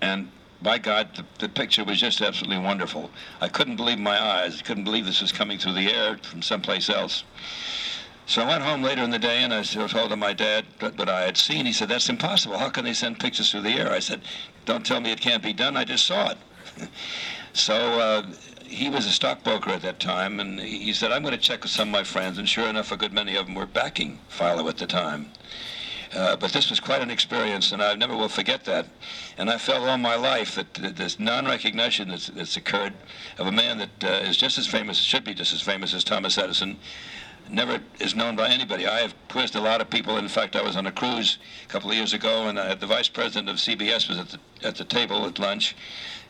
And 0.00 0.30
by 0.62 0.78
God, 0.78 1.08
the, 1.14 1.24
the, 1.38 1.48
picture 1.48 1.84
was 1.84 2.00
just 2.00 2.20
absolutely 2.20 2.58
wonderful. 2.58 3.10
I 3.40 3.48
couldn't 3.48 3.76
believe 3.76 3.98
my 3.98 4.20
eyes. 4.20 4.60
I 4.60 4.62
couldn't 4.62 4.84
believe 4.84 5.04
this 5.06 5.20
was 5.20 5.32
coming 5.32 5.58
through 5.58 5.74
the 5.74 5.92
air 5.92 6.18
from 6.22 6.42
someplace 6.42 6.88
else. 6.88 7.24
So 8.26 8.42
I 8.42 8.48
went 8.48 8.62
home 8.62 8.82
later 8.82 9.02
in 9.02 9.10
the 9.10 9.18
day 9.18 9.42
and 9.42 9.52
I 9.52 9.62
told 9.62 10.10
him 10.10 10.18
my 10.18 10.32
dad 10.32 10.64
what 10.80 11.08
I 11.08 11.22
had 11.22 11.36
seen. 11.36 11.66
He 11.66 11.72
said, 11.72 11.88
That's 11.88 12.08
impossible. 12.08 12.56
How 12.56 12.70
can 12.70 12.84
they 12.84 12.94
send 12.94 13.20
pictures 13.20 13.50
through 13.50 13.62
the 13.62 13.74
air? 13.74 13.92
I 13.92 13.98
said, 13.98 14.22
Don't 14.64 14.84
tell 14.84 15.00
me 15.00 15.12
it 15.12 15.20
can't 15.20 15.42
be 15.42 15.52
done. 15.52 15.76
I 15.76 15.84
just 15.84 16.06
saw 16.06 16.30
it. 16.30 16.38
so 17.52 17.74
uh, 17.74 18.22
he 18.64 18.88
was 18.88 19.06
a 19.06 19.10
stockbroker 19.10 19.70
at 19.70 19.82
that 19.82 20.00
time 20.00 20.40
and 20.40 20.58
he 20.58 20.92
said, 20.94 21.12
I'm 21.12 21.22
going 21.22 21.34
to 21.34 21.40
check 21.40 21.62
with 21.62 21.70
some 21.70 21.88
of 21.88 21.92
my 21.92 22.02
friends. 22.02 22.38
And 22.38 22.48
sure 22.48 22.66
enough, 22.66 22.92
a 22.92 22.96
good 22.96 23.12
many 23.12 23.36
of 23.36 23.46
them 23.46 23.54
were 23.54 23.66
backing 23.66 24.18
Philo 24.28 24.68
at 24.68 24.78
the 24.78 24.86
time. 24.86 25.30
Uh, 26.14 26.36
but 26.36 26.52
this 26.52 26.70
was 26.70 26.78
quite 26.78 27.02
an 27.02 27.10
experience, 27.10 27.72
and 27.72 27.82
I 27.82 27.94
never 27.94 28.16
will 28.16 28.28
forget 28.28 28.64
that. 28.66 28.86
And 29.36 29.50
I 29.50 29.58
felt 29.58 29.88
all 29.88 29.98
my 29.98 30.14
life 30.14 30.54
that, 30.54 30.72
that 30.74 30.96
this 30.96 31.18
non-recognition 31.18 32.08
that's, 32.08 32.28
that's, 32.28 32.56
occurred 32.56 32.92
of 33.36 33.48
a 33.48 33.52
man 33.52 33.78
that 33.78 34.04
uh, 34.04 34.28
is 34.28 34.36
just 34.36 34.56
as 34.56 34.66
famous, 34.66 34.96
should 34.98 35.24
be 35.24 35.34
just 35.34 35.52
as 35.52 35.60
famous 35.60 35.92
as 35.92 36.04
Thomas 36.04 36.38
Edison, 36.38 36.78
never 37.50 37.80
is 38.00 38.14
known 38.14 38.36
by 38.36 38.48
anybody. 38.48 38.86
I 38.86 39.00
have 39.00 39.14
quizzed 39.28 39.54
a 39.54 39.60
lot 39.60 39.80
of 39.80 39.90
people. 39.90 40.16
In 40.16 40.28
fact, 40.28 40.56
I 40.56 40.62
was 40.62 40.76
on 40.76 40.86
a 40.86 40.92
cruise 40.92 41.38
a 41.64 41.68
couple 41.68 41.90
of 41.90 41.96
years 41.96 42.12
ago, 42.12 42.48
and 42.48 42.58
uh, 42.58 42.74
the 42.74 42.86
vice 42.86 43.08
president 43.08 43.48
of 43.48 43.56
CBS 43.56 44.08
was 44.08 44.18
at 44.18 44.28
the, 44.30 44.38
at 44.62 44.76
the 44.76 44.84
table 44.84 45.26
at 45.26 45.38
lunch, 45.38 45.76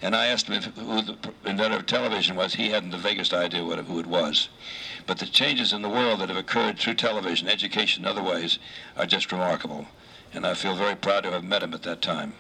and 0.03 0.15
I 0.15 0.27
asked 0.27 0.49
him 0.49 0.55
if, 0.55 0.65
who 0.65 1.03
the 1.03 1.17
inventor 1.45 1.77
of 1.77 1.87
television 1.87 2.37
was. 2.37 2.55
He 2.55 2.71
hadn't 2.71 2.91
the 2.91 2.99
vaguest 2.99 3.33
idea 3.33 3.65
what, 3.65 3.79
who 3.79 3.99
it 3.99 4.07
was. 4.07 4.49
But 5.07 5.19
the 5.19 5.27
changes 5.27 5.73
in 5.73 5.83
the 5.83 5.89
world 5.89 6.21
that 6.21 6.29
have 6.29 6.39
occurred 6.39 6.79
through 6.79 6.95
television, 6.95 7.49
education, 7.49 8.05
other 8.05 8.23
ways, 8.23 8.59
are 8.97 9.07
just 9.07 9.33
remarkable. 9.33 9.87
And 10.33 10.47
I 10.47 10.55
feel 10.55 10.75
very 10.75 10.97
proud 10.97 11.25
to 11.25 11.31
have 11.31 11.45
met 11.45 11.63
him 11.63 11.75
at 11.75 11.83
that 11.83 12.03
time. 12.03 12.35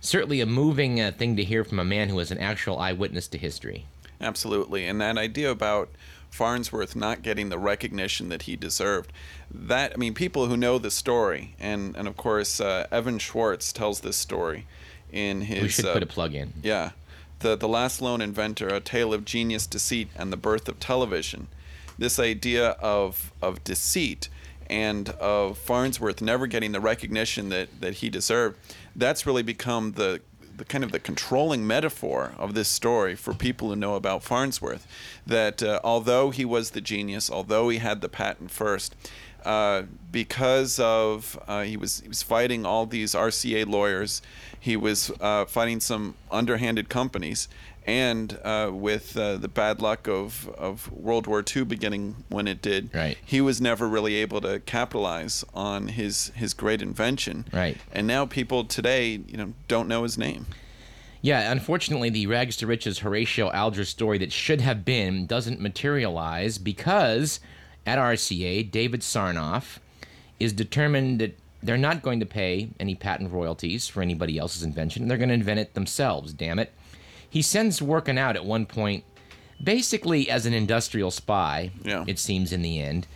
Certainly 0.00 0.40
a 0.40 0.46
moving 0.46 1.00
uh, 1.00 1.12
thing 1.12 1.36
to 1.36 1.44
hear 1.44 1.64
from 1.64 1.78
a 1.78 1.84
man 1.84 2.08
who 2.08 2.16
was 2.16 2.32
an 2.32 2.38
actual 2.38 2.78
eyewitness 2.78 3.28
to 3.28 3.38
history. 3.38 3.86
Absolutely. 4.20 4.86
And 4.86 5.00
that 5.00 5.18
idea 5.18 5.50
about 5.50 5.90
Farnsworth 6.32 6.96
not 6.96 7.22
getting 7.22 7.50
the 7.50 7.58
recognition 7.58 8.30
that 8.30 8.42
he 8.42 8.56
deserved. 8.56 9.12
That 9.50 9.92
I 9.94 9.96
mean, 9.98 10.14
people 10.14 10.46
who 10.46 10.56
know 10.56 10.78
the 10.78 10.90
story, 10.90 11.54
and 11.60 11.94
and 11.94 12.08
of 12.08 12.16
course, 12.16 12.58
uh, 12.58 12.86
Evan 12.90 13.18
Schwartz 13.18 13.72
tells 13.72 14.00
this 14.00 14.16
story 14.16 14.66
in 15.12 15.42
his. 15.42 15.62
We 15.62 15.68
should 15.68 15.84
uh, 15.84 15.92
put 15.92 16.02
a 16.02 16.06
plug 16.06 16.34
in. 16.34 16.54
Yeah, 16.62 16.92
the 17.40 17.54
the 17.54 17.68
last 17.68 18.00
lone 18.00 18.22
inventor, 18.22 18.68
a 18.68 18.80
tale 18.80 19.12
of 19.12 19.26
genius, 19.26 19.66
deceit, 19.66 20.08
and 20.16 20.32
the 20.32 20.38
birth 20.38 20.68
of 20.68 20.80
television. 20.80 21.48
This 21.98 22.18
idea 22.18 22.70
of 22.80 23.30
of 23.42 23.62
deceit 23.62 24.30
and 24.70 25.10
of 25.10 25.58
Farnsworth 25.58 26.22
never 26.22 26.46
getting 26.46 26.72
the 26.72 26.80
recognition 26.80 27.50
that 27.50 27.82
that 27.82 27.94
he 27.96 28.08
deserved. 28.08 28.58
That's 28.96 29.26
really 29.26 29.42
become 29.42 29.92
the 29.92 30.22
the 30.56 30.64
kind 30.64 30.84
of 30.84 30.92
the 30.92 30.98
controlling 30.98 31.66
metaphor 31.66 32.32
of 32.38 32.54
this 32.54 32.68
story 32.68 33.14
for 33.14 33.34
people 33.34 33.68
who 33.68 33.76
know 33.76 33.94
about 33.94 34.22
Farnsworth. 34.22 34.86
That 35.26 35.62
uh, 35.62 35.80
although 35.82 36.30
he 36.30 36.44
was 36.44 36.70
the 36.70 36.80
genius, 36.80 37.30
although 37.30 37.68
he 37.68 37.78
had 37.78 38.00
the 38.00 38.08
patent 38.08 38.50
first, 38.50 38.94
uh, 39.44 39.82
because 40.10 40.78
of 40.78 41.38
uh, 41.48 41.62
he 41.62 41.76
was 41.76 42.00
he 42.00 42.08
was 42.08 42.22
fighting 42.22 42.64
all 42.64 42.86
these 42.86 43.14
RCA 43.14 43.66
lawyers, 43.66 44.22
he 44.58 44.76
was 44.76 45.10
uh, 45.20 45.44
fighting 45.46 45.80
some 45.80 46.14
underhanded 46.30 46.88
companies, 46.88 47.48
and 47.86 48.38
uh, 48.44 48.70
with 48.72 49.16
uh, 49.16 49.36
the 49.36 49.48
bad 49.48 49.82
luck 49.82 50.06
of, 50.08 50.48
of 50.56 50.90
World 50.92 51.26
War 51.26 51.42
II 51.54 51.64
beginning 51.64 52.24
when 52.28 52.46
it 52.46 52.62
did, 52.62 52.94
Right. 52.94 53.18
he 53.24 53.40
was 53.40 53.60
never 53.60 53.88
really 53.88 54.14
able 54.16 54.40
to 54.42 54.60
capitalize 54.60 55.44
on 55.54 55.88
his 55.88 56.30
his 56.34 56.54
great 56.54 56.80
invention. 56.82 57.46
Right. 57.52 57.76
And 57.92 58.06
now 58.06 58.26
people 58.26 58.64
today, 58.64 59.20
you 59.26 59.36
know, 59.36 59.52
don't 59.68 59.88
know 59.88 60.02
his 60.04 60.16
name. 60.16 60.46
Yeah, 61.24 61.52
unfortunately, 61.52 62.10
the 62.10 62.26
rags 62.26 62.56
to 62.58 62.66
riches 62.66 62.98
Horatio 62.98 63.50
Alger 63.52 63.84
story 63.84 64.18
that 64.18 64.32
should 64.32 64.60
have 64.60 64.84
been 64.84 65.26
doesn't 65.26 65.60
materialize 65.60 66.58
because 66.58 67.38
at 67.86 67.98
RCA, 67.98 68.68
David 68.70 69.00
Sarnoff 69.02 69.78
is 70.40 70.52
determined 70.52 71.20
that 71.20 71.38
they're 71.62 71.78
not 71.78 72.02
going 72.02 72.18
to 72.18 72.26
pay 72.26 72.70
any 72.80 72.96
patent 72.96 73.30
royalties 73.30 73.86
for 73.86 74.02
anybody 74.02 74.36
else's 74.36 74.64
invention. 74.64 75.06
They're 75.06 75.16
going 75.16 75.28
to 75.28 75.34
invent 75.34 75.60
it 75.60 75.74
themselves, 75.74 76.32
damn 76.32 76.58
it. 76.58 76.72
He 77.32 77.40
sends 77.40 77.80
Zworykin 77.80 78.18
out 78.18 78.36
at 78.36 78.44
one 78.44 78.66
point, 78.66 79.04
basically 79.62 80.28
as 80.28 80.44
an 80.44 80.52
industrial 80.52 81.10
spy, 81.10 81.70
Yeah. 81.82 82.04
it 82.06 82.18
seems 82.18 82.52
in 82.52 82.60
the 82.60 82.78
end, 82.78 83.06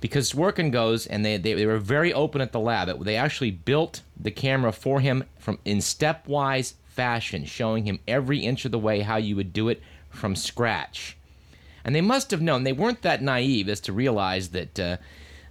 because 0.00 0.32
Zworykin 0.32 0.70
goes 0.70 1.06
and 1.08 1.24
they, 1.24 1.38
they, 1.38 1.54
they 1.54 1.66
were 1.66 1.78
very 1.78 2.12
open 2.12 2.40
at 2.40 2.52
the 2.52 2.60
lab. 2.60 3.02
They 3.04 3.16
actually 3.16 3.50
built 3.50 4.02
the 4.18 4.30
camera 4.30 4.70
for 4.70 5.00
him 5.00 5.24
from 5.40 5.58
in 5.64 5.78
stepwise 5.78 6.74
fashion, 6.86 7.44
showing 7.46 7.84
him 7.84 7.98
every 8.06 8.38
inch 8.38 8.64
of 8.64 8.70
the 8.70 8.78
way 8.78 9.00
how 9.00 9.16
you 9.16 9.34
would 9.34 9.52
do 9.52 9.68
it 9.68 9.82
from 10.08 10.36
scratch. 10.36 11.16
And 11.84 11.96
they 11.96 12.00
must 12.00 12.30
have 12.30 12.40
known 12.40 12.62
they 12.62 12.72
weren't 12.72 13.02
that 13.02 13.22
naive 13.22 13.68
as 13.68 13.80
to 13.80 13.92
realize 13.92 14.50
that 14.50 14.78
uh, 14.78 14.96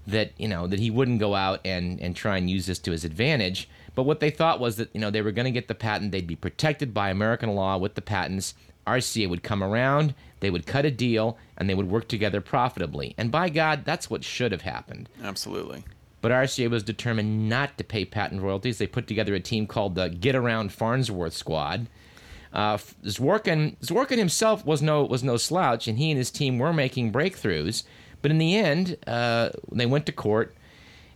that 0.08 0.32
you 0.38 0.48
know 0.48 0.66
that 0.68 0.80
he 0.80 0.90
wouldn't 0.90 1.20
go 1.20 1.36
out 1.36 1.60
and 1.66 2.00
and 2.00 2.16
try 2.16 2.38
and 2.38 2.50
use 2.50 2.66
this 2.68 2.80
to 2.80 2.92
his 2.92 3.04
advantage. 3.04 3.68
But 3.96 4.04
what 4.04 4.20
they 4.20 4.30
thought 4.30 4.60
was 4.60 4.78
that 4.78 4.90
you 4.94 5.00
know 5.00 5.12
they 5.12 5.22
were 5.22 5.32
going 5.32 5.46
to 5.46 5.52
get 5.52 5.68
the 5.68 5.76
patent, 5.76 6.12
they'd 6.12 6.28
be 6.28 6.36
protected 6.36 6.94
by 6.94 7.10
American 7.10 7.56
law 7.56 7.78
with 7.78 7.96
the 7.96 8.02
patents. 8.02 8.56
RCA 8.86 9.30
would 9.30 9.44
come 9.44 9.64
around, 9.64 10.14
they 10.42 10.50
would 10.50 10.66
cut 10.66 10.86
a 10.86 10.92
deal, 10.92 11.38
and 11.58 11.70
they 11.70 11.74
would 11.74 11.90
work 11.90 12.10
together 12.10 12.42
profitably. 12.42 13.16
And 13.18 13.32
by 13.32 13.50
God, 13.50 13.86
that's 13.86 14.10
what 14.10 14.26
should 14.26 14.52
have 14.52 14.64
happened. 14.64 15.08
Absolutely. 15.24 15.86
But 16.20 16.32
RCA 16.32 16.70
was 16.70 16.84
determined 16.84 17.50
not 17.50 17.78
to 17.78 17.84
pay 17.84 18.06
patent 18.06 18.42
royalties. 18.42 18.78
They 18.78 18.88
put 18.88 19.08
together 19.08 19.36
a 19.36 19.40
team 19.40 19.68
called 19.68 19.96
the 19.96 20.10
Get 20.10 20.36
Around 20.36 20.72
Farnsworth 20.72 21.34
Squad. 21.34 21.88
Uh, 22.54 22.78
Zworykin, 22.78 23.78
Zworykin 23.80 24.18
himself 24.18 24.66
was 24.66 24.82
no 24.82 25.04
was 25.04 25.24
no 25.24 25.38
slouch, 25.38 25.88
and 25.88 25.98
he 25.98 26.12
and 26.12 26.18
his 26.18 26.30
team 26.30 26.60
were 26.60 26.72
making 26.72 27.12
breakthroughs. 27.12 27.84
But 28.22 28.32
in 28.32 28.38
the 28.38 28.56
end, 28.56 28.98
uh, 29.06 29.50
they 29.72 29.86
went 29.86 30.06
to 30.06 30.12
court, 30.12 30.56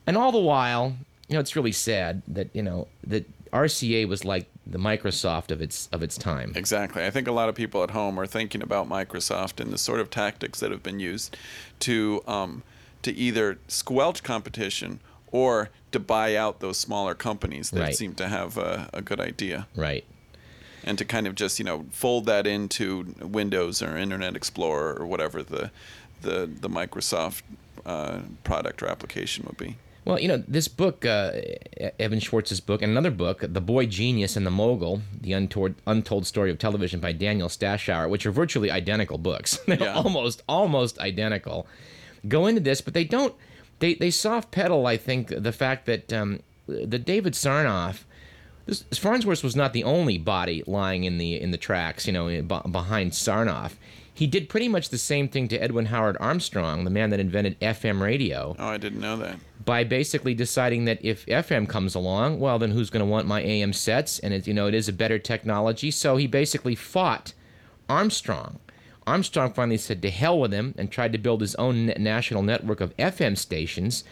and 0.05 0.17
all 0.17 0.31
the 0.31 0.39
while, 0.39 0.97
you 1.27 1.33
know, 1.33 1.39
it's 1.39 1.55
really 1.55 1.71
sad 1.71 2.21
that 2.27 2.49
you 2.53 2.61
know 2.63 2.87
that 3.05 3.25
RCA 3.51 4.07
was 4.07 4.23
like 4.25 4.47
the 4.65 4.77
Microsoft 4.77 5.51
of 5.51 5.61
its 5.61 5.87
of 5.91 6.03
its 6.03 6.17
time. 6.17 6.53
Exactly. 6.55 7.03
I 7.05 7.09
think 7.11 7.27
a 7.27 7.31
lot 7.31 7.49
of 7.49 7.55
people 7.55 7.83
at 7.83 7.91
home 7.91 8.19
are 8.19 8.27
thinking 8.27 8.61
about 8.61 8.89
Microsoft 8.89 9.59
and 9.59 9.71
the 9.71 9.77
sort 9.77 9.99
of 9.99 10.09
tactics 10.09 10.59
that 10.59 10.71
have 10.71 10.83
been 10.83 10.99
used 10.99 11.35
to 11.79 12.21
um, 12.27 12.63
to 13.01 13.13
either 13.15 13.57
squelch 13.67 14.23
competition 14.23 14.99
or 15.31 15.69
to 15.91 15.99
buy 15.99 16.35
out 16.35 16.59
those 16.59 16.77
smaller 16.77 17.13
companies 17.15 17.69
that 17.71 17.79
Right. 17.81 17.95
seem 17.95 18.13
to 18.15 18.27
have 18.27 18.57
a, 18.57 18.89
a 18.93 19.01
good 19.01 19.19
idea 19.21 19.67
Right. 19.75 20.03
and 20.83 20.97
to 20.97 21.05
kind 21.05 21.27
of 21.27 21.35
just 21.35 21.59
you 21.59 21.65
know 21.65 21.85
fold 21.91 22.25
that 22.25 22.45
into 22.47 23.13
Windows 23.21 23.81
or 23.81 23.97
Internet 23.97 24.35
Explorer 24.35 24.95
or 24.99 25.05
whatever 25.05 25.43
the 25.43 25.71
the 26.21 26.49
the 26.61 26.69
Microsoft 26.69 27.41
uh, 27.85 28.19
product 28.43 28.81
or 28.83 28.87
application 28.87 29.45
would 29.47 29.57
be. 29.57 29.77
Well, 30.07 30.21
you 30.21 30.29
know, 30.29 30.41
this 30.47 30.69
book, 30.69 31.05
uh, 31.05 31.33
Evan 31.99 32.21
Schwartz's 32.21 32.61
book, 32.61 32.81
and 32.81 32.89
another 32.89 33.11
book, 33.11 33.43
The 33.45 33.59
Boy 33.59 33.87
Genius 33.87 34.37
and 34.37 34.45
the 34.45 34.49
Mogul, 34.51 35.01
The 35.19 35.33
Untold, 35.33 35.75
Untold 35.85 36.25
Story 36.25 36.49
of 36.49 36.57
Television 36.57 37.01
by 37.01 37.11
Daniel 37.11 37.49
Stashower, 37.49 38.09
which 38.09 38.25
are 38.25 38.31
virtually 38.31 38.71
identical 38.71 39.17
books. 39.17 39.57
They're 39.67 39.81
Yeah. 39.81 39.95
almost, 39.95 40.43
almost 40.47 40.97
identical. 40.99 41.67
Go 42.25 42.47
into 42.47 42.61
this, 42.61 42.79
but 42.79 42.93
they 42.93 43.03
don't, 43.03 43.35
they, 43.79 43.95
they 43.95 44.09
soft 44.09 44.49
pedal, 44.51 44.87
I 44.87 44.95
think, 44.95 45.27
the 45.27 45.51
fact 45.51 45.85
that, 45.87 46.13
um, 46.13 46.39
that 46.67 47.03
David 47.03 47.33
Sarnoff, 47.33 48.05
this, 48.65 48.83
Farnsworth 48.93 49.43
was 49.43 49.57
not 49.57 49.73
the 49.73 49.83
only 49.83 50.17
body 50.17 50.63
lying 50.67 51.03
in 51.03 51.17
the 51.17 51.39
in 51.39 51.51
the 51.51 51.57
tracks, 51.57 52.05
you 52.07 52.13
know, 52.13 52.27
in- 52.27 52.47
behind 52.47 53.11
Sarnoff. 53.11 53.73
He 54.17 54.25
did 54.25 54.49
pretty 54.49 54.67
much 54.67 54.89
the 54.89 54.97
same 54.97 55.27
thing 55.29 55.47
to 55.49 55.57
Edwin 55.57 55.85
Howard 55.85 56.17
Armstrong, 56.19 56.83
the 56.85 56.89
man 56.89 57.11
that 57.11 57.19
invented 57.19 57.59
FM 57.59 58.01
radio 58.01 58.55
Oh, 58.57 58.67
I 58.69 58.77
didn't 58.77 58.99
know 58.99 59.15
that. 59.17 59.37
by 59.63 59.83
basically 59.83 60.33
deciding 60.33 60.85
that 60.85 60.97
if 61.05 61.25
FM 61.27 61.69
comes 61.69 61.93
along, 61.93 62.39
well, 62.39 62.57
then 62.57 62.71
who's 62.71 62.89
going 62.89 63.05
to 63.05 63.11
want 63.11 63.27
my 63.27 63.41
AM 63.41 63.73
sets? 63.73 64.17
And 64.17 64.33
it, 64.33 64.47
you 64.47 64.55
know, 64.55 64.65
it 64.67 64.73
is 64.73 64.89
a 64.89 64.93
better 64.93 65.19
technology. 65.19 65.91
So 65.91 66.17
he 66.17 66.25
basically 66.25 66.73
fought 66.73 67.33
Armstrong. 67.87 68.59
Armstrong 69.05 69.53
finally 69.53 69.77
said 69.77 70.01
to 70.01 70.09
hell 70.09 70.39
with 70.39 70.51
him 70.51 70.73
and 70.77 70.91
tried 70.91 71.11
to 71.13 71.17
build 71.19 71.41
his 71.41 71.55
own 71.55 71.85
national 71.97 72.41
network 72.41 72.81
of 72.81 72.97
FM 72.97 73.37
stations. 73.37 74.03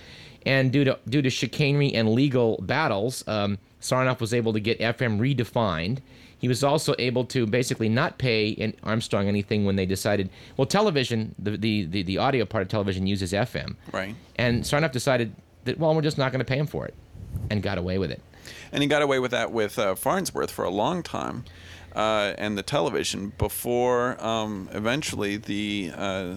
And 0.45 0.71
due 0.71 0.83
to 0.83 0.99
due 1.09 1.23
to 1.23 1.29
chicanery 1.31 1.91
and 1.93 2.09
legal 2.13 2.59
battles, 2.61 3.27
um, 3.27 3.57
Sarnoff 3.81 4.19
was 4.21 4.33
able 4.33 4.53
to 4.53 4.59
get 4.59 4.79
FM 4.79 5.17
redefined. 5.19 5.97
He 6.45 6.47
was 6.47 6.63
also 6.63 6.93
able 6.99 7.25
to 7.25 7.47
basically 7.47 7.89
not 7.89 8.19
pay 8.19 8.71
Armstrong 8.83 9.27
anything 9.27 9.65
when 9.65 9.77
they 9.77 9.87
decided. 9.87 10.29
Well, 10.57 10.67
television, 10.67 11.33
the 11.39 11.57
the, 11.57 11.85
the, 11.85 12.03
the 12.03 12.19
audio 12.19 12.45
part 12.45 12.61
of 12.61 12.67
television 12.67 13.07
uses 13.07 13.33
FM. 13.33 13.77
Right. 13.91 14.13
And 14.35 14.61
Sarnoff 14.61 14.91
decided 14.91 15.35
that, 15.63 15.79
well, 15.79 15.95
we're 15.95 16.03
just 16.03 16.19
not 16.19 16.31
going 16.31 16.41
to 16.41 16.45
pay 16.45 16.59
him 16.59 16.67
for 16.67 16.85
it, 16.85 16.93
and 17.49 17.63
got 17.63 17.79
away 17.79 17.97
with 17.97 18.11
it. 18.11 18.21
And 18.71 18.83
he 18.83 18.87
got 18.87 19.01
away 19.01 19.17
with 19.17 19.31
that 19.31 19.51
with 19.53 19.79
uh, 19.79 19.95
Farnsworth 19.95 20.51
for 20.51 20.63
a 20.65 20.69
long 20.69 21.01
time, 21.01 21.45
uh, 21.95 22.33
and 22.37 22.57
the 22.57 22.63
television 22.63 23.31
before 23.37 24.21
um, 24.23 24.69
eventually 24.73 25.37
the 25.37 25.91
uh, 25.95 26.35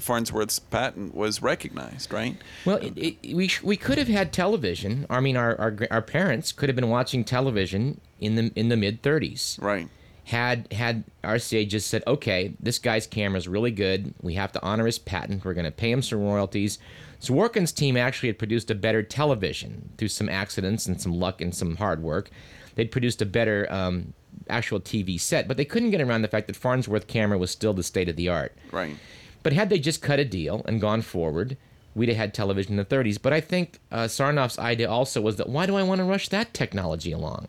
Farnsworth's 0.00 0.58
patent 0.58 1.14
was 1.14 1.40
recognized. 1.40 2.12
Right. 2.12 2.36
Well, 2.64 2.78
it, 2.78 2.98
it, 3.22 3.34
we 3.34 3.46
sh- 3.46 3.62
we 3.62 3.76
could 3.76 3.98
have 3.98 4.08
had 4.08 4.32
television. 4.32 5.06
I 5.08 5.20
mean, 5.20 5.36
our, 5.36 5.58
our 5.60 5.76
our 5.92 6.02
parents 6.02 6.50
could 6.50 6.68
have 6.68 6.76
been 6.76 6.88
watching 6.88 7.24
television 7.24 8.00
in 8.20 8.34
the 8.34 8.52
in 8.56 8.68
the 8.68 8.76
mid 8.76 9.02
30s. 9.02 9.62
Right. 9.62 9.88
Had 10.24 10.72
had 10.72 11.04
RCA 11.22 11.68
just 11.68 11.86
said, 11.86 12.02
okay, 12.04 12.54
this 12.58 12.80
guy's 12.80 13.06
camera 13.06 13.38
is 13.38 13.46
really 13.46 13.70
good. 13.70 14.12
We 14.22 14.34
have 14.34 14.50
to 14.52 14.62
honor 14.62 14.86
his 14.86 14.98
patent. 14.98 15.44
We're 15.44 15.54
going 15.54 15.66
to 15.66 15.70
pay 15.70 15.92
him 15.92 16.02
some 16.02 16.20
royalties. 16.20 16.80
Zworykin's 17.20 17.70
team 17.70 17.96
actually 17.96 18.30
had 18.30 18.38
produced 18.38 18.68
a 18.72 18.74
better 18.74 19.04
television 19.04 19.90
through 19.96 20.08
some 20.08 20.28
accidents 20.28 20.86
and 20.86 21.00
some 21.00 21.12
luck 21.12 21.40
and 21.40 21.54
some 21.54 21.76
hard 21.76 22.02
work. 22.02 22.30
They'd 22.74 22.90
produced 22.90 23.22
a 23.22 23.26
better 23.26 23.66
um, 23.70 24.14
actual 24.48 24.80
TV 24.80 25.20
set, 25.20 25.48
but 25.48 25.56
they 25.56 25.64
couldn't 25.64 25.90
get 25.90 26.00
around 26.00 26.22
the 26.22 26.28
fact 26.28 26.46
that 26.46 26.56
Farnsworth 26.56 27.06
camera 27.06 27.38
was 27.38 27.50
still 27.50 27.72
the 27.72 27.82
state 27.82 28.08
of 28.08 28.16
the 28.16 28.28
art. 28.28 28.54
Right. 28.72 28.96
But 29.42 29.52
had 29.52 29.70
they 29.70 29.78
just 29.78 30.02
cut 30.02 30.18
a 30.18 30.24
deal 30.24 30.62
and 30.66 30.80
gone 30.80 31.02
forward, 31.02 31.56
we'd 31.94 32.08
have 32.08 32.18
had 32.18 32.34
television 32.34 32.72
in 32.72 32.76
the 32.76 32.84
30s. 32.84 33.20
But 33.20 33.32
I 33.32 33.40
think 33.40 33.78
uh, 33.90 34.04
Sarnoff's 34.04 34.58
idea 34.58 34.90
also 34.90 35.20
was 35.20 35.36
that 35.36 35.48
why 35.48 35.66
do 35.66 35.76
I 35.76 35.82
want 35.82 36.00
to 36.00 36.04
rush 36.04 36.28
that 36.28 36.52
technology 36.52 37.12
along? 37.12 37.48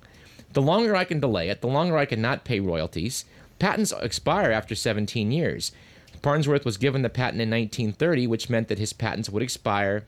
The 0.54 0.62
longer 0.62 0.96
I 0.96 1.04
can 1.04 1.20
delay 1.20 1.50
it, 1.50 1.62
the 1.62 1.68
longer 1.68 1.98
I 1.98 2.06
can 2.06 2.22
not 2.22 2.46
pay 2.46 2.60
royalties. 2.60 3.26
Patents 3.60 3.92
expire 4.02 4.52
after 4.52 4.76
17 4.76 5.32
years. 5.32 5.72
Farnsworth 6.22 6.66
was 6.66 6.78
given 6.78 7.02
the 7.02 7.10
patent 7.10 7.42
in 7.42 7.50
1930, 7.50 8.28
which 8.28 8.50
meant 8.50 8.68
that 8.70 8.80
his 8.80 8.94
patents 8.94 9.30
would 9.30 9.44
expire 9.44 10.06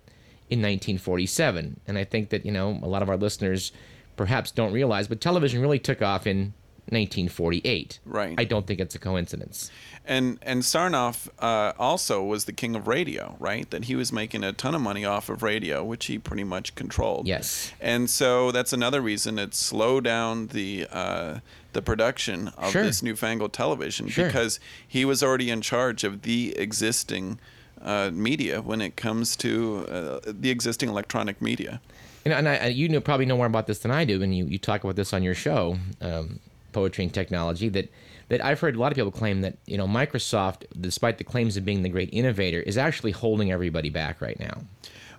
in 0.49 0.59
1947. 0.59 1.79
And 1.87 1.97
I 1.97 2.03
think 2.03 2.29
that, 2.29 2.45
you 2.45 2.51
know, 2.51 2.79
a 2.81 2.87
lot 2.87 3.01
of 3.01 3.09
our 3.09 3.17
listeners 3.17 3.71
perhaps 4.15 4.51
don't 4.51 4.73
realize, 4.73 5.07
but 5.07 5.21
television 5.21 5.61
really 5.61 5.79
took 5.79 6.01
off 6.01 6.25
in 6.27 6.53
1948. 6.91 7.99
Right. 8.05 8.35
I 8.37 8.43
don't 8.43 8.65
think 8.67 8.79
it's 8.79 8.95
a 8.95 8.99
coincidence. 8.99 9.71
And 10.05 10.39
and 10.41 10.63
Sarnoff 10.63 11.27
uh, 11.39 11.73
also 11.77 12.23
was 12.23 12.45
the 12.45 12.53
king 12.53 12.75
of 12.75 12.87
radio, 12.87 13.35
right? 13.39 13.69
That 13.69 13.85
he 13.85 13.95
was 13.95 14.11
making 14.11 14.43
a 14.43 14.53
ton 14.53 14.73
of 14.75 14.81
money 14.81 15.05
off 15.05 15.29
of 15.29 15.43
radio, 15.43 15.83
which 15.83 16.05
he 16.05 16.17
pretty 16.17 16.43
much 16.43 16.73
controlled. 16.75 17.27
Yes. 17.27 17.71
And 17.79 18.09
so 18.09 18.51
that's 18.51 18.73
another 18.73 19.01
reason 19.01 19.37
it 19.37 19.53
slowed 19.53 20.03
down 20.05 20.47
the 20.47 20.87
uh, 20.91 21.39
the 21.73 21.81
production 21.81 22.47
of 22.57 22.71
Sure. 22.71 22.83
this 22.83 23.03
newfangled 23.03 23.53
television 23.53 24.07
Sure. 24.07 24.25
because 24.25 24.59
he 24.87 25.05
was 25.05 25.21
already 25.21 25.51
in 25.51 25.61
charge 25.61 26.03
of 26.03 26.23
the 26.23 26.57
existing 26.57 27.39
uh, 27.81 28.09
media 28.11 28.61
when 28.61 28.81
it 28.81 28.95
comes 28.95 29.35
to 29.37 29.85
uh, 29.87 30.19
the 30.25 30.49
existing 30.49 30.89
electronic 30.89 31.41
media. 31.41 31.79
And, 32.25 32.33
and 32.33 32.49
I, 32.49 32.67
you 32.67 32.89
know, 32.89 32.99
probably 32.99 33.25
know 33.25 33.37
more 33.37 33.45
about 33.45 33.67
this 33.67 33.79
than 33.79 33.91
I 33.91 34.03
do, 34.03 34.21
and 34.21 34.35
you, 34.35 34.45
you 34.45 34.57
talk 34.57 34.83
about 34.83 34.95
this 34.97 35.13
on 35.13 35.23
your 35.23 35.35
show, 35.35 35.77
um, 36.01 36.39
Poetry 36.71 37.05
and 37.05 37.13
Technology, 37.13 37.69
that, 37.69 37.91
that 38.29 38.43
I've 38.43 38.59
heard 38.59 38.75
a 38.75 38.79
lot 38.79 38.91
of 38.91 38.95
people 38.95 39.11
claim 39.11 39.41
that, 39.41 39.57
you 39.65 39.77
know, 39.77 39.87
Microsoft, 39.87 40.63
despite 40.79 41.17
the 41.17 41.23
claims 41.23 41.57
of 41.57 41.65
being 41.65 41.83
the 41.83 41.89
great 41.89 42.09
innovator, 42.13 42.61
is 42.61 42.77
actually 42.77 43.11
holding 43.11 43.51
everybody 43.51 43.89
back 43.89 44.21
right 44.21 44.39
now. 44.39 44.61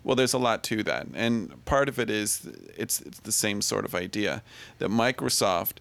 Well, 0.02 0.16
there's 0.16 0.33
a 0.33 0.38
lot 0.38 0.62
to 0.64 0.83
that, 0.85 1.09
and 1.12 1.62
part 1.66 1.88
of 1.88 1.99
it 1.99 2.09
is 2.09 2.49
it's, 2.76 3.00
it's 3.02 3.21
the 3.21 3.33
same 3.33 3.61
sort 3.61 3.85
of 3.85 3.95
idea 3.95 4.42
that 4.78 4.88
Microsoft 4.88 5.76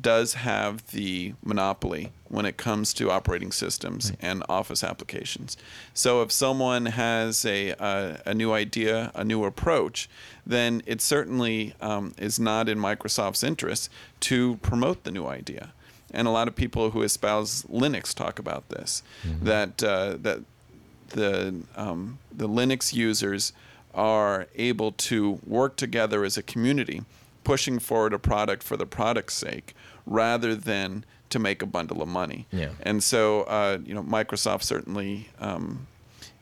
does 0.00 0.34
have 0.34 0.90
the 0.90 1.34
monopoly 1.44 2.10
when 2.28 2.44
it 2.44 2.56
comes 2.56 2.92
to 2.94 3.10
operating 3.10 3.52
systems 3.52 4.12
and 4.20 4.42
office 4.48 4.82
applications. 4.82 5.56
So 5.94 6.22
if 6.22 6.32
someone 6.32 6.86
has 6.86 7.44
a 7.44 7.70
a, 7.70 8.20
a 8.26 8.34
new 8.34 8.52
idea, 8.52 9.12
a 9.14 9.24
new 9.24 9.44
approach, 9.44 10.08
then 10.44 10.82
it 10.86 11.00
certainly 11.00 11.74
um, 11.80 12.14
is 12.18 12.38
not 12.38 12.68
in 12.68 12.78
Microsoft's 12.78 13.42
interest 13.42 13.90
to 14.20 14.56
promote 14.56 15.04
the 15.04 15.10
new 15.10 15.26
idea. 15.26 15.72
And 16.12 16.28
a 16.28 16.30
lot 16.30 16.48
of 16.48 16.54
people 16.54 16.90
who 16.90 17.02
espouse 17.02 17.62
Linux 17.64 18.14
talk 18.14 18.38
about 18.38 18.68
this, 18.68 19.02
that 19.42 19.82
uh, 19.82 20.16
that 20.22 20.40
the 21.10 21.54
um, 21.76 22.18
the 22.32 22.48
Linux 22.48 22.92
users 22.94 23.52
are 23.94 24.46
able 24.56 24.92
to 24.92 25.40
work 25.46 25.76
together 25.76 26.24
as 26.24 26.36
a 26.36 26.42
community, 26.42 27.02
pushing 27.46 27.78
forward 27.78 28.12
a 28.12 28.18
product 28.18 28.62
for 28.64 28.76
the 28.76 28.86
product's 28.86 29.34
sake, 29.34 29.68
rather 30.04 30.54
than 30.56 31.04
to 31.30 31.38
make 31.38 31.62
a 31.62 31.66
bundle 31.66 32.02
of 32.02 32.08
money. 32.08 32.46
Yeah. 32.52 32.70
And 32.82 33.02
so, 33.02 33.42
uh, 33.42 33.78
you 33.84 33.94
know, 33.94 34.02
Microsoft 34.02 34.62
certainly 34.64 35.28
um, 35.38 35.86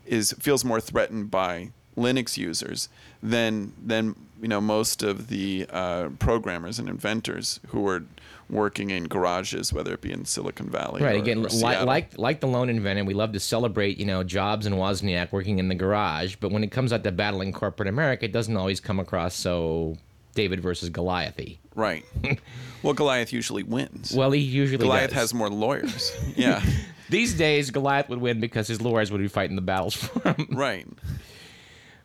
is 0.06 0.32
feels 0.40 0.64
more 0.64 0.80
threatened 0.80 1.30
by 1.30 1.70
Linux 1.96 2.36
users 2.38 2.88
than 3.22 3.72
than 3.86 4.16
you 4.42 4.48
know 4.48 4.60
most 4.60 5.02
of 5.02 5.28
the 5.28 5.66
uh, 5.70 6.08
programmers 6.18 6.78
and 6.78 6.88
inventors 6.88 7.60
who 7.68 7.86
are 7.86 8.02
working 8.50 8.90
in 8.90 9.04
garages, 9.04 9.72
whether 9.72 9.92
it 9.94 10.00
be 10.02 10.12
in 10.12 10.24
Silicon 10.24 10.68
Valley. 10.68 11.02
Right. 11.02 11.14
or- 11.16 11.18
Again, 11.18 11.38
or 11.44 11.48
like, 11.48 11.84
like 11.86 12.18
like 12.18 12.40
the 12.40 12.46
lone 12.48 12.68
inventor, 12.70 13.04
we 13.04 13.14
love 13.14 13.32
to 13.32 13.40
celebrate, 13.40 13.98
you 13.98 14.06
know, 14.06 14.22
Jobs 14.24 14.66
and 14.66 14.74
Wozniak 14.76 15.32
working 15.32 15.58
in 15.58 15.68
the 15.68 15.74
garage. 15.74 16.36
But 16.40 16.50
when 16.50 16.64
it 16.64 16.70
comes 16.70 16.92
out 16.94 17.04
to 17.04 17.12
battling 17.12 17.52
corporate 17.52 17.88
America, 17.88 18.24
it 18.24 18.32
doesn't 18.32 18.56
always 18.56 18.80
come 18.80 18.98
across 19.00 19.34
so 19.34 19.96
David 20.34 20.60
versus 20.60 20.90
Goliathy. 20.90 21.58
Right. 21.74 22.04
well, 22.82 22.94
Goliath 22.94 23.32
usually 23.32 23.62
wins. 23.62 24.12
Well, 24.14 24.30
he 24.30 24.40
usually 24.40 24.78
Goliath 24.78 25.10
does. 25.10 25.18
has 25.20 25.34
more 25.34 25.48
lawyers. 25.50 26.12
Yeah. 26.36 26.62
These 27.10 27.34
days, 27.34 27.70
Goliath 27.70 28.08
would 28.08 28.20
win 28.20 28.40
because 28.40 28.66
his 28.66 28.80
lawyers 28.80 29.12
would 29.12 29.20
be 29.20 29.28
fighting 29.28 29.56
the 29.56 29.62
battles 29.62 29.94
for 29.94 30.32
him. 30.32 30.48
right. 30.50 30.86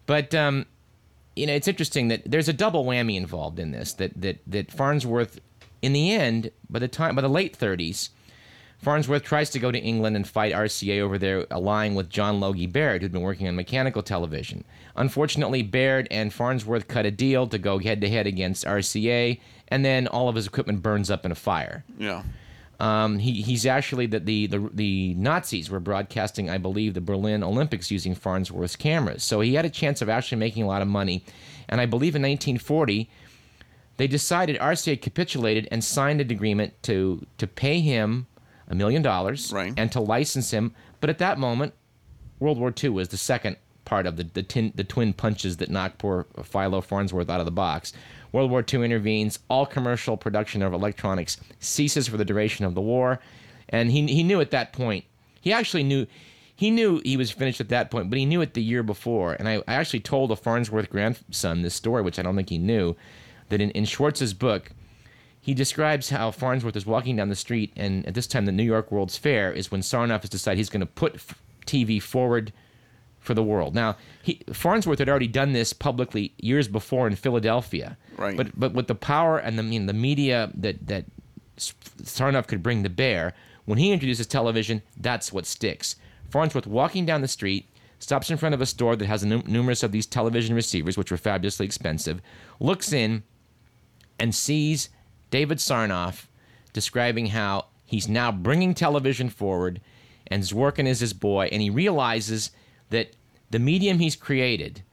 But 0.05 0.35
um, 0.35 0.65
you 1.35 1.45
know, 1.47 1.53
it's 1.53 1.67
interesting 1.67 2.09
that 2.09 2.29
there's 2.29 2.49
a 2.49 2.53
double 2.53 2.83
whammy 2.85 3.15
involved 3.15 3.59
in 3.59 3.71
this. 3.71 3.93
That 3.93 4.19
that 4.21 4.39
that 4.47 4.71
Farnsworth, 4.71 5.39
in 5.81 5.93
the 5.93 6.11
end, 6.11 6.51
by 6.69 6.79
the 6.79 6.87
time 6.87 7.15
by 7.15 7.21
the 7.21 7.29
late 7.29 7.57
30s, 7.57 8.09
Farnsworth 8.79 9.23
tries 9.23 9.49
to 9.49 9.59
go 9.59 9.71
to 9.71 9.79
England 9.79 10.15
and 10.15 10.25
fight 10.25 10.53
RCA 10.53 11.01
over 11.01 11.17
there, 11.17 11.45
allying 11.51 11.95
with 11.95 12.09
John 12.09 12.39
Logie 12.39 12.65
Baird, 12.65 13.01
who'd 13.01 13.11
been 13.11 13.21
working 13.21 13.47
on 13.47 13.55
mechanical 13.55 14.01
television. 14.01 14.63
Unfortunately, 14.95 15.63
Baird 15.63 16.07
and 16.09 16.33
Farnsworth 16.33 16.87
cut 16.87 17.05
a 17.05 17.11
deal 17.11 17.45
to 17.47 17.57
go 17.57 17.79
head 17.79 17.99
to 18.01 18.09
head 18.09 18.25
against 18.25 18.65
RCA, 18.65 19.39
and 19.67 19.83
then 19.83 20.07
all 20.07 20.29
of 20.29 20.35
his 20.35 20.47
equipment 20.47 20.81
burns 20.81 21.11
up 21.11 21.25
in 21.25 21.31
a 21.31 21.35
fire. 21.35 21.83
Yeah. 21.97 22.23
Um, 22.79 23.19
he, 23.19 23.41
he's 23.41 23.65
actually 23.65 24.05
that 24.07 24.25
the, 24.25 24.47
the 24.47 24.69
the 24.73 25.13
Nazis 25.15 25.69
were 25.69 25.81
broadcasting, 25.81 26.49
I 26.49 26.57
believe, 26.57 26.93
the 26.93 27.01
Berlin 27.01 27.43
Olympics 27.43 27.91
using 27.91 28.15
Farnsworth's 28.15 28.77
cameras. 28.77 29.21
So 29.21 29.41
he 29.41 29.55
had 29.55 29.65
a 29.65 29.69
chance 29.69 30.01
of 30.01 30.07
actually 30.07 30.37
making 30.37 30.63
a 30.63 30.67
lot 30.67 30.81
of 30.81 30.87
money. 30.87 31.25
And 31.67 31.81
I 31.81 31.85
believe 31.85 32.15
in 32.15 32.21
1940, 32.21 33.09
they 33.97 34.07
decided 34.07 34.57
RCA 34.59 35.01
capitulated 35.01 35.67
and 35.71 35.83
signed 35.83 36.21
an 36.21 36.31
agreement 36.31 36.81
to 36.83 37.27
to 37.37 37.45
pay 37.45 37.81
him 37.81 38.27
a 38.69 38.75
million 38.75 39.01
dollars 39.01 39.51
Right. 39.53 39.73
and 39.75 39.91
to 39.91 39.99
license 39.99 40.51
him. 40.51 40.73
But 41.01 41.09
at 41.09 41.17
that 41.19 41.37
moment, 41.39 41.73
World 42.39 42.57
War 42.59 42.73
II 42.81 42.89
was 42.91 43.09
the 43.09 43.17
second 43.17 43.57
part 43.85 44.05
of 44.05 44.15
the 44.17 44.23
the, 44.23 44.43
tin, 44.43 44.71
the 44.75 44.83
twin 44.83 45.13
punches 45.13 45.57
that 45.57 45.69
knocked 45.69 45.97
poor 45.97 46.27
Philo 46.43 46.81
Farnsworth 46.81 47.29
out 47.29 47.39
of 47.39 47.45
the 47.45 47.51
box. 47.51 47.93
World 48.31 48.51
War 48.51 48.63
II 48.71 48.83
intervenes. 48.85 49.39
All 49.49 49.65
commercial 49.65 50.15
production 50.15 50.61
of 50.61 50.71
electronics 50.73 51.37
ceases 51.59 52.07
for 52.07 52.17
the 52.17 52.25
duration 52.25 52.65
of 52.65 52.75
the 52.75 52.81
war, 52.81 53.19
and 53.69 53.91
he 53.91 54.05
he 54.07 54.23
knew 54.23 54.39
at 54.39 54.51
that 54.51 54.71
point. 54.73 55.05
He 55.41 55.51
actually 55.51 55.83
knew. 55.83 56.05
He 56.55 56.71
knew 56.71 57.01
he 57.05 57.15
was 57.15 57.31
finished 57.31 57.61
at 57.61 57.69
that 57.69 57.89
point, 57.89 58.09
but 58.09 58.19
he 58.19 58.25
knew 58.25 58.41
it 58.41 58.53
the 58.53 58.61
year 58.61 58.83
before. 58.83 59.31
And 59.31 59.47
I, 59.47 59.63
I 59.65 59.75
actually 59.75 60.01
told 60.01 60.29
a 60.29 60.35
Farnsworth 60.35 60.89
grandson 60.89 61.61
this 61.61 61.73
story, 61.73 62.01
which 62.01 62.19
I 62.19 62.21
don't 62.21 62.35
think 62.35 62.49
he 62.49 62.57
knew, 62.57 62.97
that 63.47 63.61
in, 63.61 63.71
in 63.71 63.85
Schwartz's 63.85 64.33
book, 64.33 64.71
he 65.49 65.55
describes 65.55 66.11
how 66.11 66.29
Farnsworth 66.29 66.75
is 66.75 66.85
walking 66.85 67.15
down 67.15 67.29
the 67.29 67.35
street, 67.35 67.73
and 67.75 68.05
at 68.05 68.13
this 68.13 68.27
time, 68.27 68.45
the 68.45 68.51
New 68.51 68.61
York 68.61 68.91
World's 68.91 69.17
Fair 69.17 69.51
is 69.51 69.71
when 69.71 69.81
Sarnoff 69.81 70.21
has 70.21 70.29
decided 70.29 70.57
he's 70.59 70.69
going 70.69 70.79
to 70.81 70.85
put 70.85 71.15
f- 71.15 71.41
TV 71.65 71.99
forward 71.99 72.53
for 73.19 73.33
the 73.33 73.41
world. 73.41 73.73
Now, 73.73 73.97
he, 74.21 74.41
Farnsworth 74.53 74.99
had 74.99 75.09
already 75.09 75.27
done 75.27 75.53
this 75.53 75.73
publicly 75.73 76.33
years 76.37 76.67
before 76.67 77.07
in 77.07 77.15
Philadelphia, 77.15 77.97
Right. 78.15 78.37
But 78.37 78.59
but 78.59 78.73
with 78.73 78.85
the 78.85 78.93
power 78.93 79.39
and 79.39 79.57
the 79.57 79.63
I 79.63 79.65
mean, 79.65 79.87
the 79.87 79.93
media 79.93 80.51
that 80.53 80.85
that 80.85 81.05
Sarnoff 81.57 82.45
could 82.45 82.61
bring 82.61 82.83
to 82.83 82.89
bear, 82.89 83.33
when 83.65 83.79
he 83.79 83.91
introduces 83.91 84.27
television, 84.27 84.83
that's 84.97 85.33
what 85.33 85.47
sticks. 85.47 85.95
Farnsworth 86.29 86.67
walking 86.67 87.07
down 87.07 87.21
the 87.21 87.27
street 87.27 87.67
stops 87.97 88.29
in 88.29 88.37
front 88.37 88.53
of 88.53 88.61
a 88.61 88.67
store 88.67 88.95
that 88.95 89.07
has 89.07 89.25
num- 89.25 89.43
numerous 89.47 89.81
of 89.81 89.91
these 89.91 90.05
television 90.05 90.55
receivers, 90.55 90.95
which 90.95 91.09
were 91.09 91.17
fabulously 91.17 91.65
expensive, 91.65 92.21
looks 92.59 92.93
in, 92.93 93.23
and 94.19 94.35
sees 94.35 94.89
David 95.29 95.59
Sarnoff 95.59 96.25
describing 96.73 97.27
how 97.27 97.65
he's 97.85 98.07
now 98.07 98.31
bringing 98.31 98.73
television 98.73 99.29
forward 99.29 99.81
and 100.29 100.43
Zworykin 100.43 100.87
is 100.87 100.99
his 100.99 101.13
boy, 101.13 101.49
and 101.51 101.61
he 101.61 101.69
realizes 101.69 102.51
that 102.89 103.11
the 103.49 103.59
medium 103.59 103.99
he's 103.99 104.15
created 104.15 104.83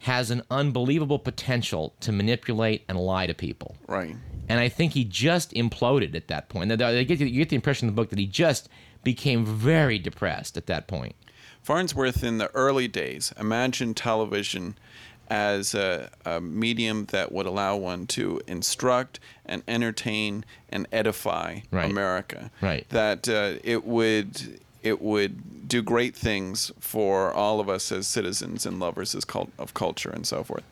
has 0.00 0.30
an 0.30 0.42
unbelievable 0.50 1.18
potential 1.18 1.94
to 2.00 2.10
manipulate 2.10 2.82
and 2.88 2.98
lie 2.98 3.26
to 3.26 3.34
people. 3.34 3.76
Right. 3.86 4.16
And 4.48 4.58
I 4.58 4.70
think 4.70 4.92
he 4.92 5.04
just 5.04 5.52
imploded 5.52 6.14
at 6.14 6.28
that 6.28 6.48
point. 6.48 6.68
Now, 6.68 6.88
You 6.88 7.04
get, 7.04 7.20
you 7.20 7.38
get 7.38 7.50
the 7.50 7.56
impression 7.56 7.88
in 7.88 7.94
the 7.94 8.00
book 8.00 8.08
that 8.08 8.18
he 8.18 8.26
just 8.26 8.68
became 9.04 9.44
very 9.44 9.98
depressed 9.98 10.56
at 10.56 10.66
that 10.66 10.88
point. 10.88 11.14
Farnsworth, 11.62 12.24
in 12.24 12.38
the 12.38 12.50
early 12.54 12.88
days, 12.88 13.34
imagined 13.38 13.98
television 13.98 14.78
as 15.30 15.74
a, 15.74 16.10
a 16.26 16.40
medium 16.40 17.04
that 17.06 17.30
would 17.30 17.46
allow 17.46 17.76
one 17.76 18.06
to 18.08 18.40
instruct 18.48 19.20
and 19.46 19.62
entertain 19.68 20.44
and 20.68 20.86
edify 20.92 21.60
Right. 21.70 21.88
America. 21.90 22.50
Right. 22.60 22.86
That 22.90 23.28
uh, 23.28 23.54
it 23.64 23.84
would 23.84 24.60
it 24.82 25.00
would 25.00 25.68
do 25.68 25.82
great 25.82 26.16
things 26.16 26.72
for 26.80 27.32
all 27.32 27.60
of 27.60 27.68
us 27.68 27.92
as 27.92 28.06
citizens 28.06 28.64
and 28.66 28.80
lovers 28.80 29.14
as 29.14 29.24
cult- 29.24 29.52
of 29.58 29.72
culture 29.74 30.10
and 30.10 30.26
so 30.26 30.42
forth. 30.42 30.64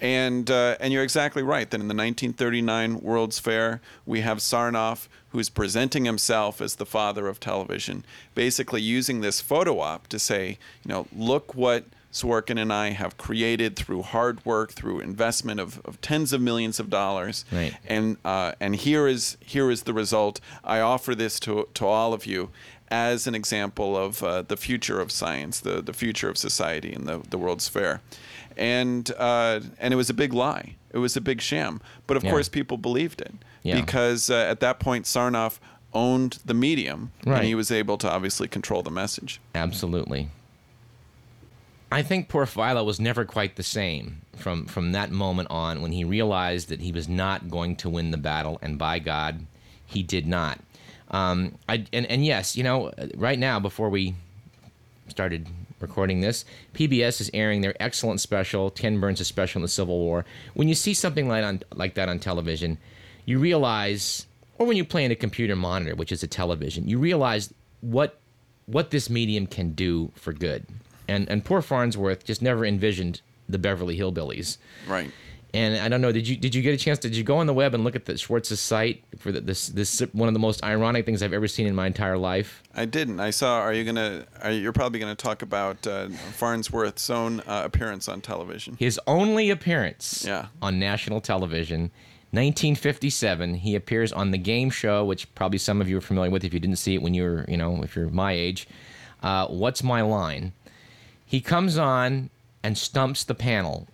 And 0.00 0.50
uh, 0.50 0.76
and 0.80 0.92
you're 0.92 1.02
exactly 1.02 1.42
right 1.42 1.68
that 1.70 1.80
in 1.80 1.88
the 1.88 1.94
1939 1.94 3.00
World's 3.00 3.38
Fair 3.38 3.80
we 4.06 4.20
have 4.20 4.38
Sarnoff 4.38 5.08
who's 5.30 5.48
presenting 5.48 6.04
himself 6.04 6.60
as 6.60 6.76
the 6.76 6.86
father 6.86 7.28
of 7.28 7.38
television, 7.40 8.04
basically 8.34 8.82
using 8.82 9.20
this 9.20 9.40
photo 9.40 9.80
op 9.80 10.06
to 10.08 10.18
say, 10.18 10.58
you 10.84 10.88
know, 10.88 11.06
look 11.16 11.54
what 11.54 11.84
Zworykin 12.12 12.60
and 12.60 12.72
I 12.72 12.90
have 12.90 13.16
created 13.16 13.76
through 13.76 14.02
hard 14.02 14.44
work, 14.44 14.72
through 14.72 14.98
investment 14.98 15.60
of, 15.60 15.80
of 15.84 16.00
tens 16.00 16.32
of 16.32 16.40
millions 16.40 16.80
of 16.80 16.90
dollars, 16.90 17.44
Right. 17.52 17.76
and 17.86 18.16
uh, 18.24 18.52
and 18.60 18.74
here 18.74 19.06
is 19.06 19.36
here 19.40 19.70
is 19.70 19.82
the 19.84 19.92
result. 19.92 20.40
I 20.64 20.80
offer 20.80 21.14
this 21.14 21.38
to 21.40 21.68
to 21.74 21.86
all 21.86 22.12
of 22.12 22.26
you 22.26 22.50
as 22.90 23.28
an 23.28 23.36
example 23.36 23.96
of 23.96 24.24
uh, 24.24 24.42
the 24.42 24.56
future 24.56 25.00
of 25.00 25.12
science, 25.12 25.60
the 25.60 25.80
the 25.80 25.92
future 25.92 26.28
of 26.28 26.36
society, 26.36 26.92
and 26.92 27.06
the 27.06 27.18
the 27.30 27.38
World's 27.38 27.68
Fair, 27.68 28.00
and 28.56 29.08
uh, 29.16 29.60
and 29.78 29.94
it 29.94 29.96
was 29.96 30.10
a 30.10 30.14
big 30.14 30.32
lie. 30.32 30.74
It 30.92 30.98
was 30.98 31.16
a 31.16 31.20
big 31.20 31.40
sham. 31.40 31.80
But 32.06 32.16
of 32.16 32.24
Yeah. 32.24 32.30
course, 32.30 32.48
people 32.48 32.76
believed 32.76 33.20
it 33.20 33.34
Yeah. 33.62 33.80
because 33.80 34.28
uh, 34.30 34.34
at 34.50 34.60
that 34.60 34.80
point, 34.80 35.06
Sarnoff 35.06 35.58
owned 35.92 36.38
the 36.44 36.54
medium, 36.54 37.10
Right. 37.26 37.38
and 37.38 37.46
he 37.46 37.54
was 37.54 37.70
able 37.70 37.98
to 37.98 38.10
obviously 38.10 38.48
control 38.48 38.82
the 38.82 38.90
message. 38.90 39.40
Absolutely. 39.54 40.28
I 41.92 42.02
think 42.02 42.28
poor 42.28 42.46
Philo 42.46 42.84
was 42.84 43.00
never 43.00 43.24
quite 43.24 43.56
the 43.56 43.62
same 43.64 44.22
from 44.36 44.66
from 44.66 44.92
that 44.92 45.10
moment 45.10 45.48
on 45.50 45.82
when 45.82 45.90
he 45.92 46.04
realized 46.04 46.68
that 46.68 46.80
he 46.80 46.92
was 46.92 47.08
not 47.08 47.48
going 47.50 47.74
to 47.76 47.90
win 47.90 48.12
the 48.12 48.16
battle, 48.16 48.58
and 48.62 48.78
by 48.78 49.00
God, 49.00 49.46
he 49.84 50.02
did 50.04 50.26
not. 50.26 50.60
Um, 51.10 51.58
I, 51.68 51.84
and, 51.92 52.06
and 52.06 52.24
yes, 52.24 52.56
you 52.56 52.62
know, 52.62 52.92
right 53.16 53.38
now, 53.38 53.58
before 53.58 53.88
we 53.90 54.14
started 55.08 55.48
recording 55.80 56.20
this, 56.20 56.44
PBS 56.74 57.20
is 57.20 57.30
airing 57.34 57.60
their 57.60 57.74
excellent 57.80 58.20
special, 58.20 58.70
Ken 58.70 59.00
Burns' 59.00 59.26
special 59.26 59.58
in 59.58 59.62
the 59.62 59.68
Civil 59.68 59.98
War. 59.98 60.24
When 60.54 60.68
you 60.68 60.74
see 60.74 60.94
something 60.94 61.28
like, 61.28 61.44
on, 61.44 61.62
like 61.74 61.94
that 61.94 62.08
on 62.08 62.18
television, 62.18 62.78
you 63.24 63.38
realize, 63.38 64.26
or 64.58 64.66
when 64.66 64.76
you 64.76 64.84
play 64.84 65.04
in 65.04 65.10
a 65.10 65.16
computer 65.16 65.56
monitor, 65.56 65.94
which 65.94 66.12
is 66.12 66.22
a 66.22 66.26
television, 66.26 66.88
you 66.88 66.98
realize 66.98 67.52
what 67.80 68.16
what 68.66 68.90
this 68.92 69.10
medium 69.10 69.46
can 69.46 69.72
do 69.72 70.12
for 70.14 70.32
good. 70.32 70.64
And 71.08 71.28
and 71.28 71.44
poor 71.44 71.60
Farnsworth 71.60 72.24
just 72.24 72.40
never 72.40 72.64
envisioned 72.64 73.20
the 73.48 73.58
Beverly 73.58 73.98
Hillbillies. 73.98 74.58
Right. 74.86 75.10
And 75.52 75.76
I 75.78 75.88
don't 75.88 76.00
know. 76.00 76.12
Did 76.12 76.28
you 76.28 76.36
did 76.36 76.54
you 76.54 76.62
get 76.62 76.74
a 76.74 76.76
chance? 76.76 76.98
Did 77.00 77.16
you 77.16 77.24
go 77.24 77.38
on 77.38 77.46
the 77.46 77.54
web 77.54 77.74
and 77.74 77.82
look 77.82 77.96
at 77.96 78.04
the 78.04 78.16
Schwartz's 78.16 78.60
site 78.60 79.02
for 79.18 79.32
the, 79.32 79.40
this 79.40 79.66
this 79.68 80.00
one 80.12 80.28
of 80.28 80.34
the 80.34 80.38
most 80.40 80.62
ironic 80.62 81.04
things 81.06 81.22
I've 81.22 81.32
ever 81.32 81.48
seen 81.48 81.66
in 81.66 81.74
my 81.74 81.86
entire 81.88 82.16
life? 82.16 82.62
I 82.74 82.84
didn't. 82.84 83.18
I 83.18 83.30
saw. 83.30 83.58
Are 83.60 83.72
you 83.72 83.84
gonna? 83.84 84.26
Are 84.42 84.52
you, 84.52 84.60
you're 84.60 84.72
probably 84.72 85.00
gonna 85.00 85.14
talk 85.16 85.42
about 85.42 85.86
uh, 85.86 86.08
Farnsworth's 86.36 87.10
own 87.10 87.40
uh, 87.40 87.62
appearance 87.64 88.08
on 88.08 88.20
television. 88.20 88.76
His 88.78 89.00
only 89.06 89.50
appearance 89.50 90.24
Yeah. 90.24 90.46
on 90.62 90.78
national 90.78 91.20
television, 91.20 91.90
1957. 92.32 93.54
He 93.56 93.74
appears 93.74 94.12
on 94.12 94.30
the 94.30 94.38
game 94.38 94.70
show, 94.70 95.04
which 95.04 95.32
probably 95.34 95.58
some 95.58 95.80
of 95.80 95.88
you 95.88 95.98
are 95.98 96.00
familiar 96.02 96.30
with 96.30 96.44
if 96.44 96.54
you 96.54 96.60
didn't 96.60 96.76
see 96.76 96.94
it 96.94 97.02
when 97.02 97.14
you 97.14 97.22
were, 97.24 97.44
you 97.48 97.56
know, 97.56 97.82
if 97.82 97.96
you're 97.96 98.08
my 98.08 98.32
age. 98.32 98.68
Uh, 99.22 99.46
What's 99.48 99.82
my 99.82 100.00
line? 100.02 100.52
He 101.26 101.40
comes 101.40 101.76
on 101.78 102.30
and 102.62 102.76
stumps 102.76 103.24
the 103.24 103.34
panel, 103.34 103.88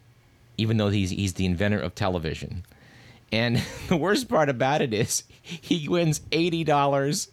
even 0.58 0.76
though 0.76 0.88
he's 0.90 1.10
he's 1.10 1.34
the 1.34 1.46
inventor 1.46 1.78
of 1.80 1.94
television. 1.94 2.64
And 3.32 3.62
the 3.88 3.96
worst 3.96 4.28
part 4.28 4.48
about 4.48 4.82
it 4.82 4.92
is 4.94 5.24
he 5.42 5.88
wins 5.88 6.20
eighty 6.32 6.64
dollars 6.64 7.30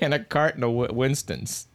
and 0.00 0.14
a 0.14 0.18
carton 0.18 0.62
of 0.64 0.72
Winston's. 0.94 1.66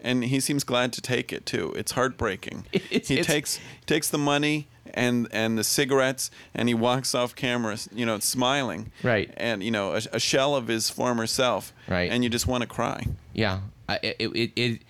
and 0.00 0.24
he 0.24 0.40
seems 0.40 0.64
glad 0.64 0.92
to 0.94 1.00
take 1.00 1.32
it 1.32 1.46
too. 1.46 1.72
It's 1.76 1.92
heartbreaking. 1.92 2.66
It's- 2.72 3.08
he 3.08 3.14
it's- 3.14 3.26
takes 3.26 3.60
takes 3.86 4.08
the 4.10 4.18
money 4.18 4.66
and 4.94 5.26
and 5.32 5.56
the 5.56 5.64
cigarettes, 5.64 6.30
and 6.54 6.68
he 6.68 6.74
walks 6.74 7.14
off 7.14 7.34
camera, 7.34 7.78
you 7.94 8.04
know, 8.04 8.18
smiling. 8.18 8.92
Right. 9.02 9.32
And 9.38 9.62
you 9.62 9.70
know, 9.70 9.92
a, 9.92 10.02
a 10.12 10.20
shell 10.20 10.54
of 10.54 10.68
his 10.68 10.90
former 10.90 11.26
self. 11.26 11.72
Right. 11.88 12.10
And 12.12 12.22
you 12.22 12.28
just 12.28 12.46
want 12.46 12.60
to 12.62 12.68
cry. 12.68 13.06
Yeah, 13.32 13.60
I- 13.88 14.00
it, 14.02 14.16
it, 14.20 14.52
it 14.56 14.82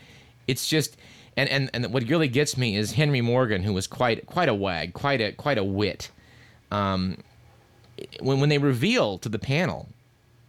it's 0.49 0.67
just 0.69 0.97
and, 1.37 1.49
and 1.49 1.71
and 1.73 1.93
what 1.93 2.09
really 2.09 2.29
gets 2.29 2.57
me 2.57 2.77
is 2.77 2.93
Henry 2.93 3.21
Morgan, 3.21 3.63
who 3.63 3.73
was 3.73 3.87
quite 3.87 4.27
quite 4.27 4.49
a 4.49 4.55
wag, 4.55 4.93
quite 4.93 5.21
a 5.21 5.33
quite 5.33 5.59
a 5.59 5.65
wit. 5.65 6.11
Um, 6.71 7.19
when 8.21 8.41
when 8.41 8.49
they 8.49 8.59
reveal 8.59 9.19
to 9.19 9.29
the 9.29 9.39
panel, 9.39 9.89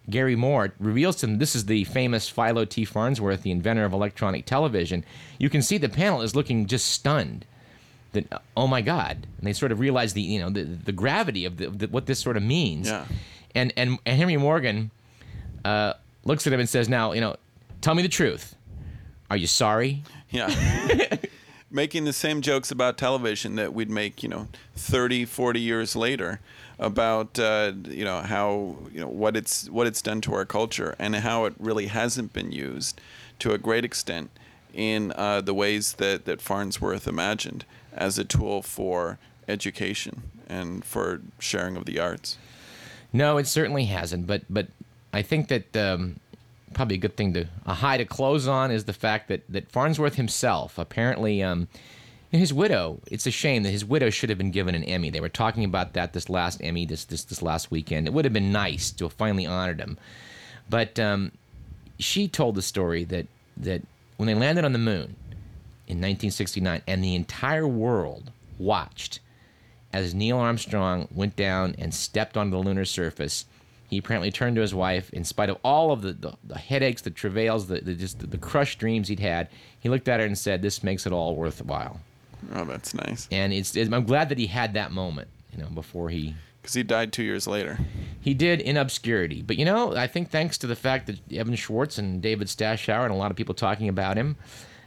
Garry 0.10 0.36
Moore 0.36 0.74
reveals 0.80 1.18
to 1.18 1.28
them 1.28 1.38
this 1.38 1.56
is 1.56 1.66
the 1.66 1.86
famous 1.86 2.28
Philo 2.30 2.66
T. 2.66 2.84
Farnsworth, 2.86 3.44
the 3.44 3.52
inventor 3.52 3.86
of 3.86 3.94
electronic 3.94 4.46
television. 4.46 5.06
You 5.40 5.50
can 5.50 5.62
see 5.62 5.78
the 5.78 5.90
panel 5.90 6.22
is 6.22 6.36
looking 6.36 6.68
just 6.68 6.90
stunned. 6.90 7.46
That 8.12 8.44
oh 8.56 8.68
my 8.68 8.82
God, 8.82 9.26
and 9.38 9.48
they 9.48 9.54
sort 9.54 9.72
of 9.72 9.80
realize 9.80 10.14
the 10.14 10.22
you 10.22 10.40
know 10.40 10.50
the 10.50 10.64
the 10.64 10.92
gravity 10.92 11.46
of, 11.46 11.58
the, 11.58 11.70
the, 11.70 11.88
what 11.88 12.06
this 12.06 12.20
sort 12.20 12.38
of 12.38 12.44
means. 12.44 12.88
Yeah. 12.88 13.06
And 13.56 13.74
and, 13.78 14.00
and 14.06 14.18
Henry 14.18 14.38
Morgan 14.38 14.92
uh, 15.64 15.94
looks 16.26 16.46
at 16.46 16.54
him 16.54 16.60
and 16.60 16.70
says, 16.70 16.90
"Now 16.90 17.14
you 17.14 17.22
know, 17.22 17.38
tell 17.82 17.96
me 17.96 18.04
the 18.04 18.10
truth. 18.10 18.56
Are 19.32 19.38
you 19.38 19.48
sorry?" 19.48 20.04
Yeah. 20.34 21.18
Making 21.72 22.04
the 22.04 22.14
same 22.14 22.42
jokes 22.42 22.70
about 22.70 22.98
television 22.98 23.56
that 23.56 23.74
we'd 23.74 23.90
make, 23.90 24.22
you 24.22 24.30
know, 24.30 24.48
30, 24.76 25.26
40 25.26 25.60
years 25.60 25.96
later 25.96 26.40
about 26.80 27.40
uh, 27.40 27.72
you 27.88 28.04
know 28.04 28.20
how 28.22 28.76
you 28.92 29.00
know 29.00 29.08
what 29.08 29.38
it's 29.38 29.70
what 29.70 29.88
it's 29.88 30.02
done 30.02 30.22
to 30.22 30.34
our 30.34 30.46
culture 30.46 30.96
and 31.00 31.16
how 31.16 31.46
it 31.46 31.54
really 31.60 31.86
hasn't 31.86 32.34
been 32.34 32.52
used 32.52 33.00
to 33.40 33.54
a 33.54 33.58
great 33.58 33.86
extent 33.86 34.30
in 34.74 35.14
uh, 35.16 35.40
the 35.40 35.54
ways 35.54 35.94
that 35.94 36.26
that 36.26 36.42
Farnsworth 36.42 37.08
imagined 37.08 37.66
as 37.94 38.18
a 38.18 38.26
tool 38.26 38.62
for 38.62 39.20
education 39.48 40.24
and 40.48 40.84
for 40.84 41.22
sharing 41.40 41.78
of 41.78 41.86
the 41.86 42.00
arts. 42.00 42.38
No, 43.12 43.38
it 43.38 43.48
certainly 43.48 43.86
hasn't. 43.86 44.28
But 44.28 44.44
but 44.50 44.68
I 45.14 45.22
think 45.22 45.48
that 45.50 45.78
um, 45.78 46.20
probably 46.74 46.96
a 46.96 47.00
good 47.00 47.16
thing 47.18 47.34
to 47.34 47.46
a 47.66 47.74
high 47.74 47.98
to 47.98 48.06
close 48.06 48.48
on 48.48 48.72
is 48.72 48.86
the 48.86 48.94
fact 48.94 49.28
that 49.30 49.44
that 49.50 49.72
Farnsworth 49.72 50.16
himself 50.16 50.78
apparently. 50.78 51.42
Um, 51.42 51.68
his 52.32 52.52
widow, 52.52 53.00
it's 53.12 53.28
a 53.28 53.32
shame 53.32 53.62
that 53.62 53.70
his 53.70 53.86
widow 53.86 54.10
should 54.10 54.30
have 54.30 54.40
been 54.40 54.50
given 54.50 54.74
an 54.74 54.84
Emmy. 54.86 55.12
They 55.12 55.22
were 55.22 55.30
talking 55.30 55.64
about 55.64 55.94
that 55.94 56.14
this 56.14 56.30
last 56.30 56.62
Emmy, 56.64 56.86
this 56.86 57.06
this, 57.06 57.24
this 57.24 57.42
last 57.44 57.70
weekend. 57.70 58.08
It 58.08 58.14
would 58.14 58.26
have 58.26 58.34
been 58.34 58.52
nice 58.52 58.92
to 58.94 59.06
have 59.06 59.14
finally 59.14 59.46
honored 59.46 59.80
him. 59.80 60.00
But 60.70 61.00
um, 61.00 61.32
she 62.00 62.28
told 62.28 62.56
the 62.56 62.62
story 62.62 63.04
that 63.06 63.28
that 63.58 63.84
when 64.18 64.28
they 64.28 64.34
landed 64.34 64.66
on 64.66 64.74
the 64.74 64.80
moon 64.80 65.16
in 65.88 66.00
1969, 66.00 66.82
and 66.88 67.04
the 67.04 67.16
entire 67.16 67.68
world 67.68 68.32
watched 68.58 69.20
as 69.92 70.16
Neil 70.16 70.40
Armstrong 70.40 71.08
went 71.14 71.36
down 71.36 71.76
and 71.78 71.94
stepped 71.94 72.36
onto 72.36 72.52
the 72.52 72.58
lunar 72.58 72.86
surface, 72.86 73.46
he 73.94 74.00
apparently 74.00 74.32
turned 74.32 74.56
to 74.56 74.62
his 74.62 74.74
wife, 74.74 75.10
in 75.14 75.24
spite 75.24 75.50
of 75.50 75.58
all 75.64 75.92
of 75.92 76.02
the, 76.02 76.14
the, 76.14 76.34
the 76.44 76.58
headaches, 76.58 77.02
the 77.02 77.10
travails, 77.12 77.68
the, 77.68 77.80
the 77.80 77.94
just 77.94 78.20
the, 78.20 78.28
the 78.28 78.38
crushed 78.38 78.80
dreams 78.80 79.08
he'd 79.08 79.20
had. 79.20 79.48
He 79.80 79.88
looked 79.90 80.08
at 80.10 80.20
her 80.20 80.26
and 80.26 80.38
said, 80.38 80.62
"This 80.62 80.84
makes 80.84 81.06
it 81.06 81.14
all 81.14 81.36
worthwhile." 81.36 82.00
Oh, 82.54 82.66
that's 82.66 82.94
nice. 82.94 83.28
And 83.32 83.54
it's, 83.54 83.76
it's 83.76 83.92
I'm 83.92 84.04
glad 84.06 84.28
that 84.30 84.38
he 84.38 84.48
had 84.48 84.74
that 84.74 84.92
moment, 84.92 85.30
you 85.52 85.60
know, 85.64 85.70
before 85.70 86.10
he 86.10 86.36
Because 86.62 86.74
he 86.74 86.84
died 86.84 87.14
two 87.14 87.24
years 87.24 87.48
later. 87.48 87.80
he 88.20 88.34
did 88.34 88.60
in 88.60 88.76
obscurity. 88.76 89.42
But 89.42 89.58
you 89.58 89.66
know, 89.66 89.96
I 89.96 90.08
think 90.08 90.30
thanks 90.30 90.58
to 90.60 90.68
the 90.68 90.76
fact 90.76 91.08
that 91.08 91.20
Evan 91.32 91.56
Schwartz 91.56 91.98
and 91.98 92.22
David 92.22 92.48
Stashower 92.50 93.04
and 93.04 93.14
a 93.14 93.18
lot 93.18 93.32
of 93.32 93.38
people 93.38 93.56
talking 93.56 93.88
about 93.88 94.18
him, 94.18 94.36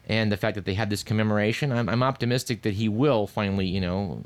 and 0.08 0.30
the 0.30 0.36
fact 0.36 0.54
that 0.56 0.64
they 0.66 0.74
had 0.74 0.90
this 0.90 1.02
commemoration, 1.02 1.72
I'm, 1.72 1.88
I'm 1.88 2.02
optimistic 2.02 2.62
that 2.62 2.74
he 2.74 2.88
will 2.88 3.26
finally, 3.26 3.66
you 3.66 3.80
know, 3.80 4.22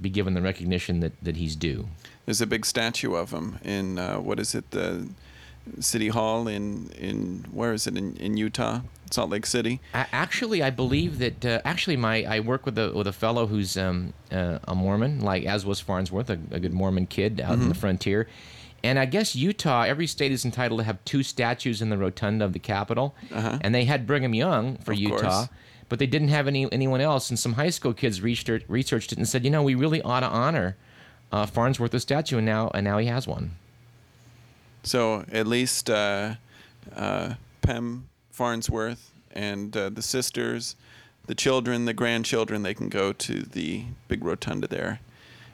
be 0.00 0.08
given 0.08 0.32
the 0.34 0.42
recognition 0.42 1.00
that, 1.00 1.12
that 1.22 1.36
he's 1.36 1.54
due. 1.54 1.86
There's 2.26 2.40
a 2.40 2.46
big 2.46 2.64
statue 2.64 3.14
of 3.14 3.30
him 3.32 3.58
in 3.64 3.98
uh, 3.98 4.18
what 4.18 4.38
is 4.38 4.54
it, 4.54 4.70
the 4.70 5.08
City 5.80 6.08
Hall 6.08 6.48
in 6.48 6.90
in 6.98 7.46
where 7.52 7.72
is 7.72 7.86
it 7.86 7.96
in, 7.96 8.16
in 8.16 8.36
Utah, 8.36 8.80
Salt 9.10 9.30
Lake 9.30 9.46
City. 9.46 9.80
Actually, 9.94 10.62
I 10.62 10.70
believe 10.70 11.18
that 11.18 11.44
uh, 11.44 11.60
actually 11.64 11.96
my 11.96 12.24
I 12.24 12.40
work 12.40 12.64
with 12.66 12.78
a 12.78 12.92
with 12.92 13.06
a 13.06 13.12
fellow 13.12 13.46
who's 13.46 13.76
um, 13.76 14.12
uh, 14.32 14.58
a 14.66 14.74
Mormon, 14.74 15.20
like 15.20 15.44
as 15.44 15.66
was 15.66 15.80
Farnsworth, 15.80 16.30
a, 16.30 16.38
a 16.50 16.60
good 16.60 16.72
Mormon 16.72 17.06
kid 17.06 17.40
out 17.40 17.54
in 17.54 17.68
the 17.68 17.74
frontier. 17.74 18.28
And 18.82 18.98
I 18.98 19.04
guess 19.04 19.36
Utah, 19.36 19.82
every 19.82 20.06
state 20.06 20.32
is 20.32 20.46
entitled 20.46 20.80
to 20.80 20.84
have 20.84 21.04
two 21.04 21.22
statues 21.22 21.82
in 21.82 21.90
the 21.90 21.98
rotunda 21.98 22.46
of 22.46 22.54
the 22.54 22.58
Capitol, 22.58 23.14
and 23.30 23.74
they 23.74 23.84
had 23.84 24.06
Brigham 24.06 24.34
Young 24.34 24.76
for 24.78 24.92
Of 24.92 24.98
Utah, 24.98 25.20
course. 25.20 25.48
but 25.90 25.98
they 25.98 26.06
didn't 26.06 26.28
have 26.28 26.48
any 26.48 26.70
anyone 26.72 27.02
else. 27.02 27.28
And 27.28 27.38
some 27.38 27.54
high 27.54 27.70
school 27.70 27.92
kids 27.92 28.22
researched 28.22 28.64
researched 28.68 29.12
it 29.12 29.18
and 29.18 29.28
said, 29.28 29.44
you 29.44 29.50
know, 29.50 29.62
we 29.62 29.74
really 29.74 30.00
ought 30.00 30.20
to 30.20 30.28
honor 30.28 30.76
uh, 31.32 31.46
Farnsworth 31.46 31.94
a 31.94 32.00
statue, 32.00 32.38
and 32.38 32.46
now 32.46 32.70
and 32.74 32.84
now 32.84 32.98
he 32.98 33.06
has 33.06 33.26
one. 33.26 33.52
So 34.82 35.24
at 35.30 35.46
least 35.46 35.90
uh, 35.90 36.34
uh, 36.94 37.34
Pem 37.62 38.08
Farnsworth 38.30 39.12
and 39.32 39.76
uh, 39.76 39.90
the 39.90 40.02
sisters, 40.02 40.76
the 41.26 41.34
children, 41.34 41.84
the 41.84 41.92
grandchildren, 41.92 42.62
they 42.62 42.74
can 42.74 42.88
go 42.88 43.12
to 43.12 43.42
the 43.42 43.84
big 44.08 44.24
rotunda 44.24 44.66
there, 44.66 45.00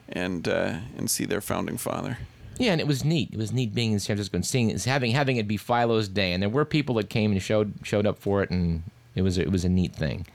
and 0.09 0.47
uh, 0.47 0.77
and 0.97 1.09
see 1.09 1.25
their 1.25 1.41
founding 1.41 1.77
father. 1.77 2.17
Yeah, 2.57 2.71
and 2.71 2.81
it 2.81 2.87
was 2.87 3.05
neat. 3.05 3.29
It 3.31 3.37
was 3.37 3.51
neat 3.51 3.75
being 3.75 3.91
in 3.91 3.99
San 3.99 4.15
Francisco 4.15 4.37
and 4.37 4.45
seeing 4.45 4.71
it, 4.71 4.83
having 4.83 5.11
having 5.11 5.37
it 5.37 5.47
be 5.47 5.57
Philo's 5.57 6.07
day, 6.07 6.33
and 6.33 6.41
there 6.41 6.49
were 6.49 6.65
people 6.65 6.95
that 6.95 7.09
came 7.09 7.31
and 7.31 7.41
showed 7.41 7.73
showed 7.83 8.07
up 8.07 8.17
for 8.17 8.41
it, 8.41 8.49
and 8.49 8.83
it 9.15 9.21
was 9.21 9.37
it 9.37 9.51
was 9.51 9.65
a 9.65 9.69
neat 9.69 9.93
thing. 9.93 10.25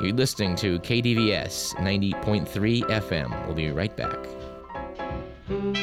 You're 0.00 0.14
listening 0.14 0.56
to 0.56 0.80
KDVS 0.80 1.76
90.3 1.76 2.82
FM. 2.82 3.46
We'll 3.46 3.54
be 3.54 3.70
right 3.70 3.96
back 3.96 4.18
thank 5.52 5.76
you 5.76 5.81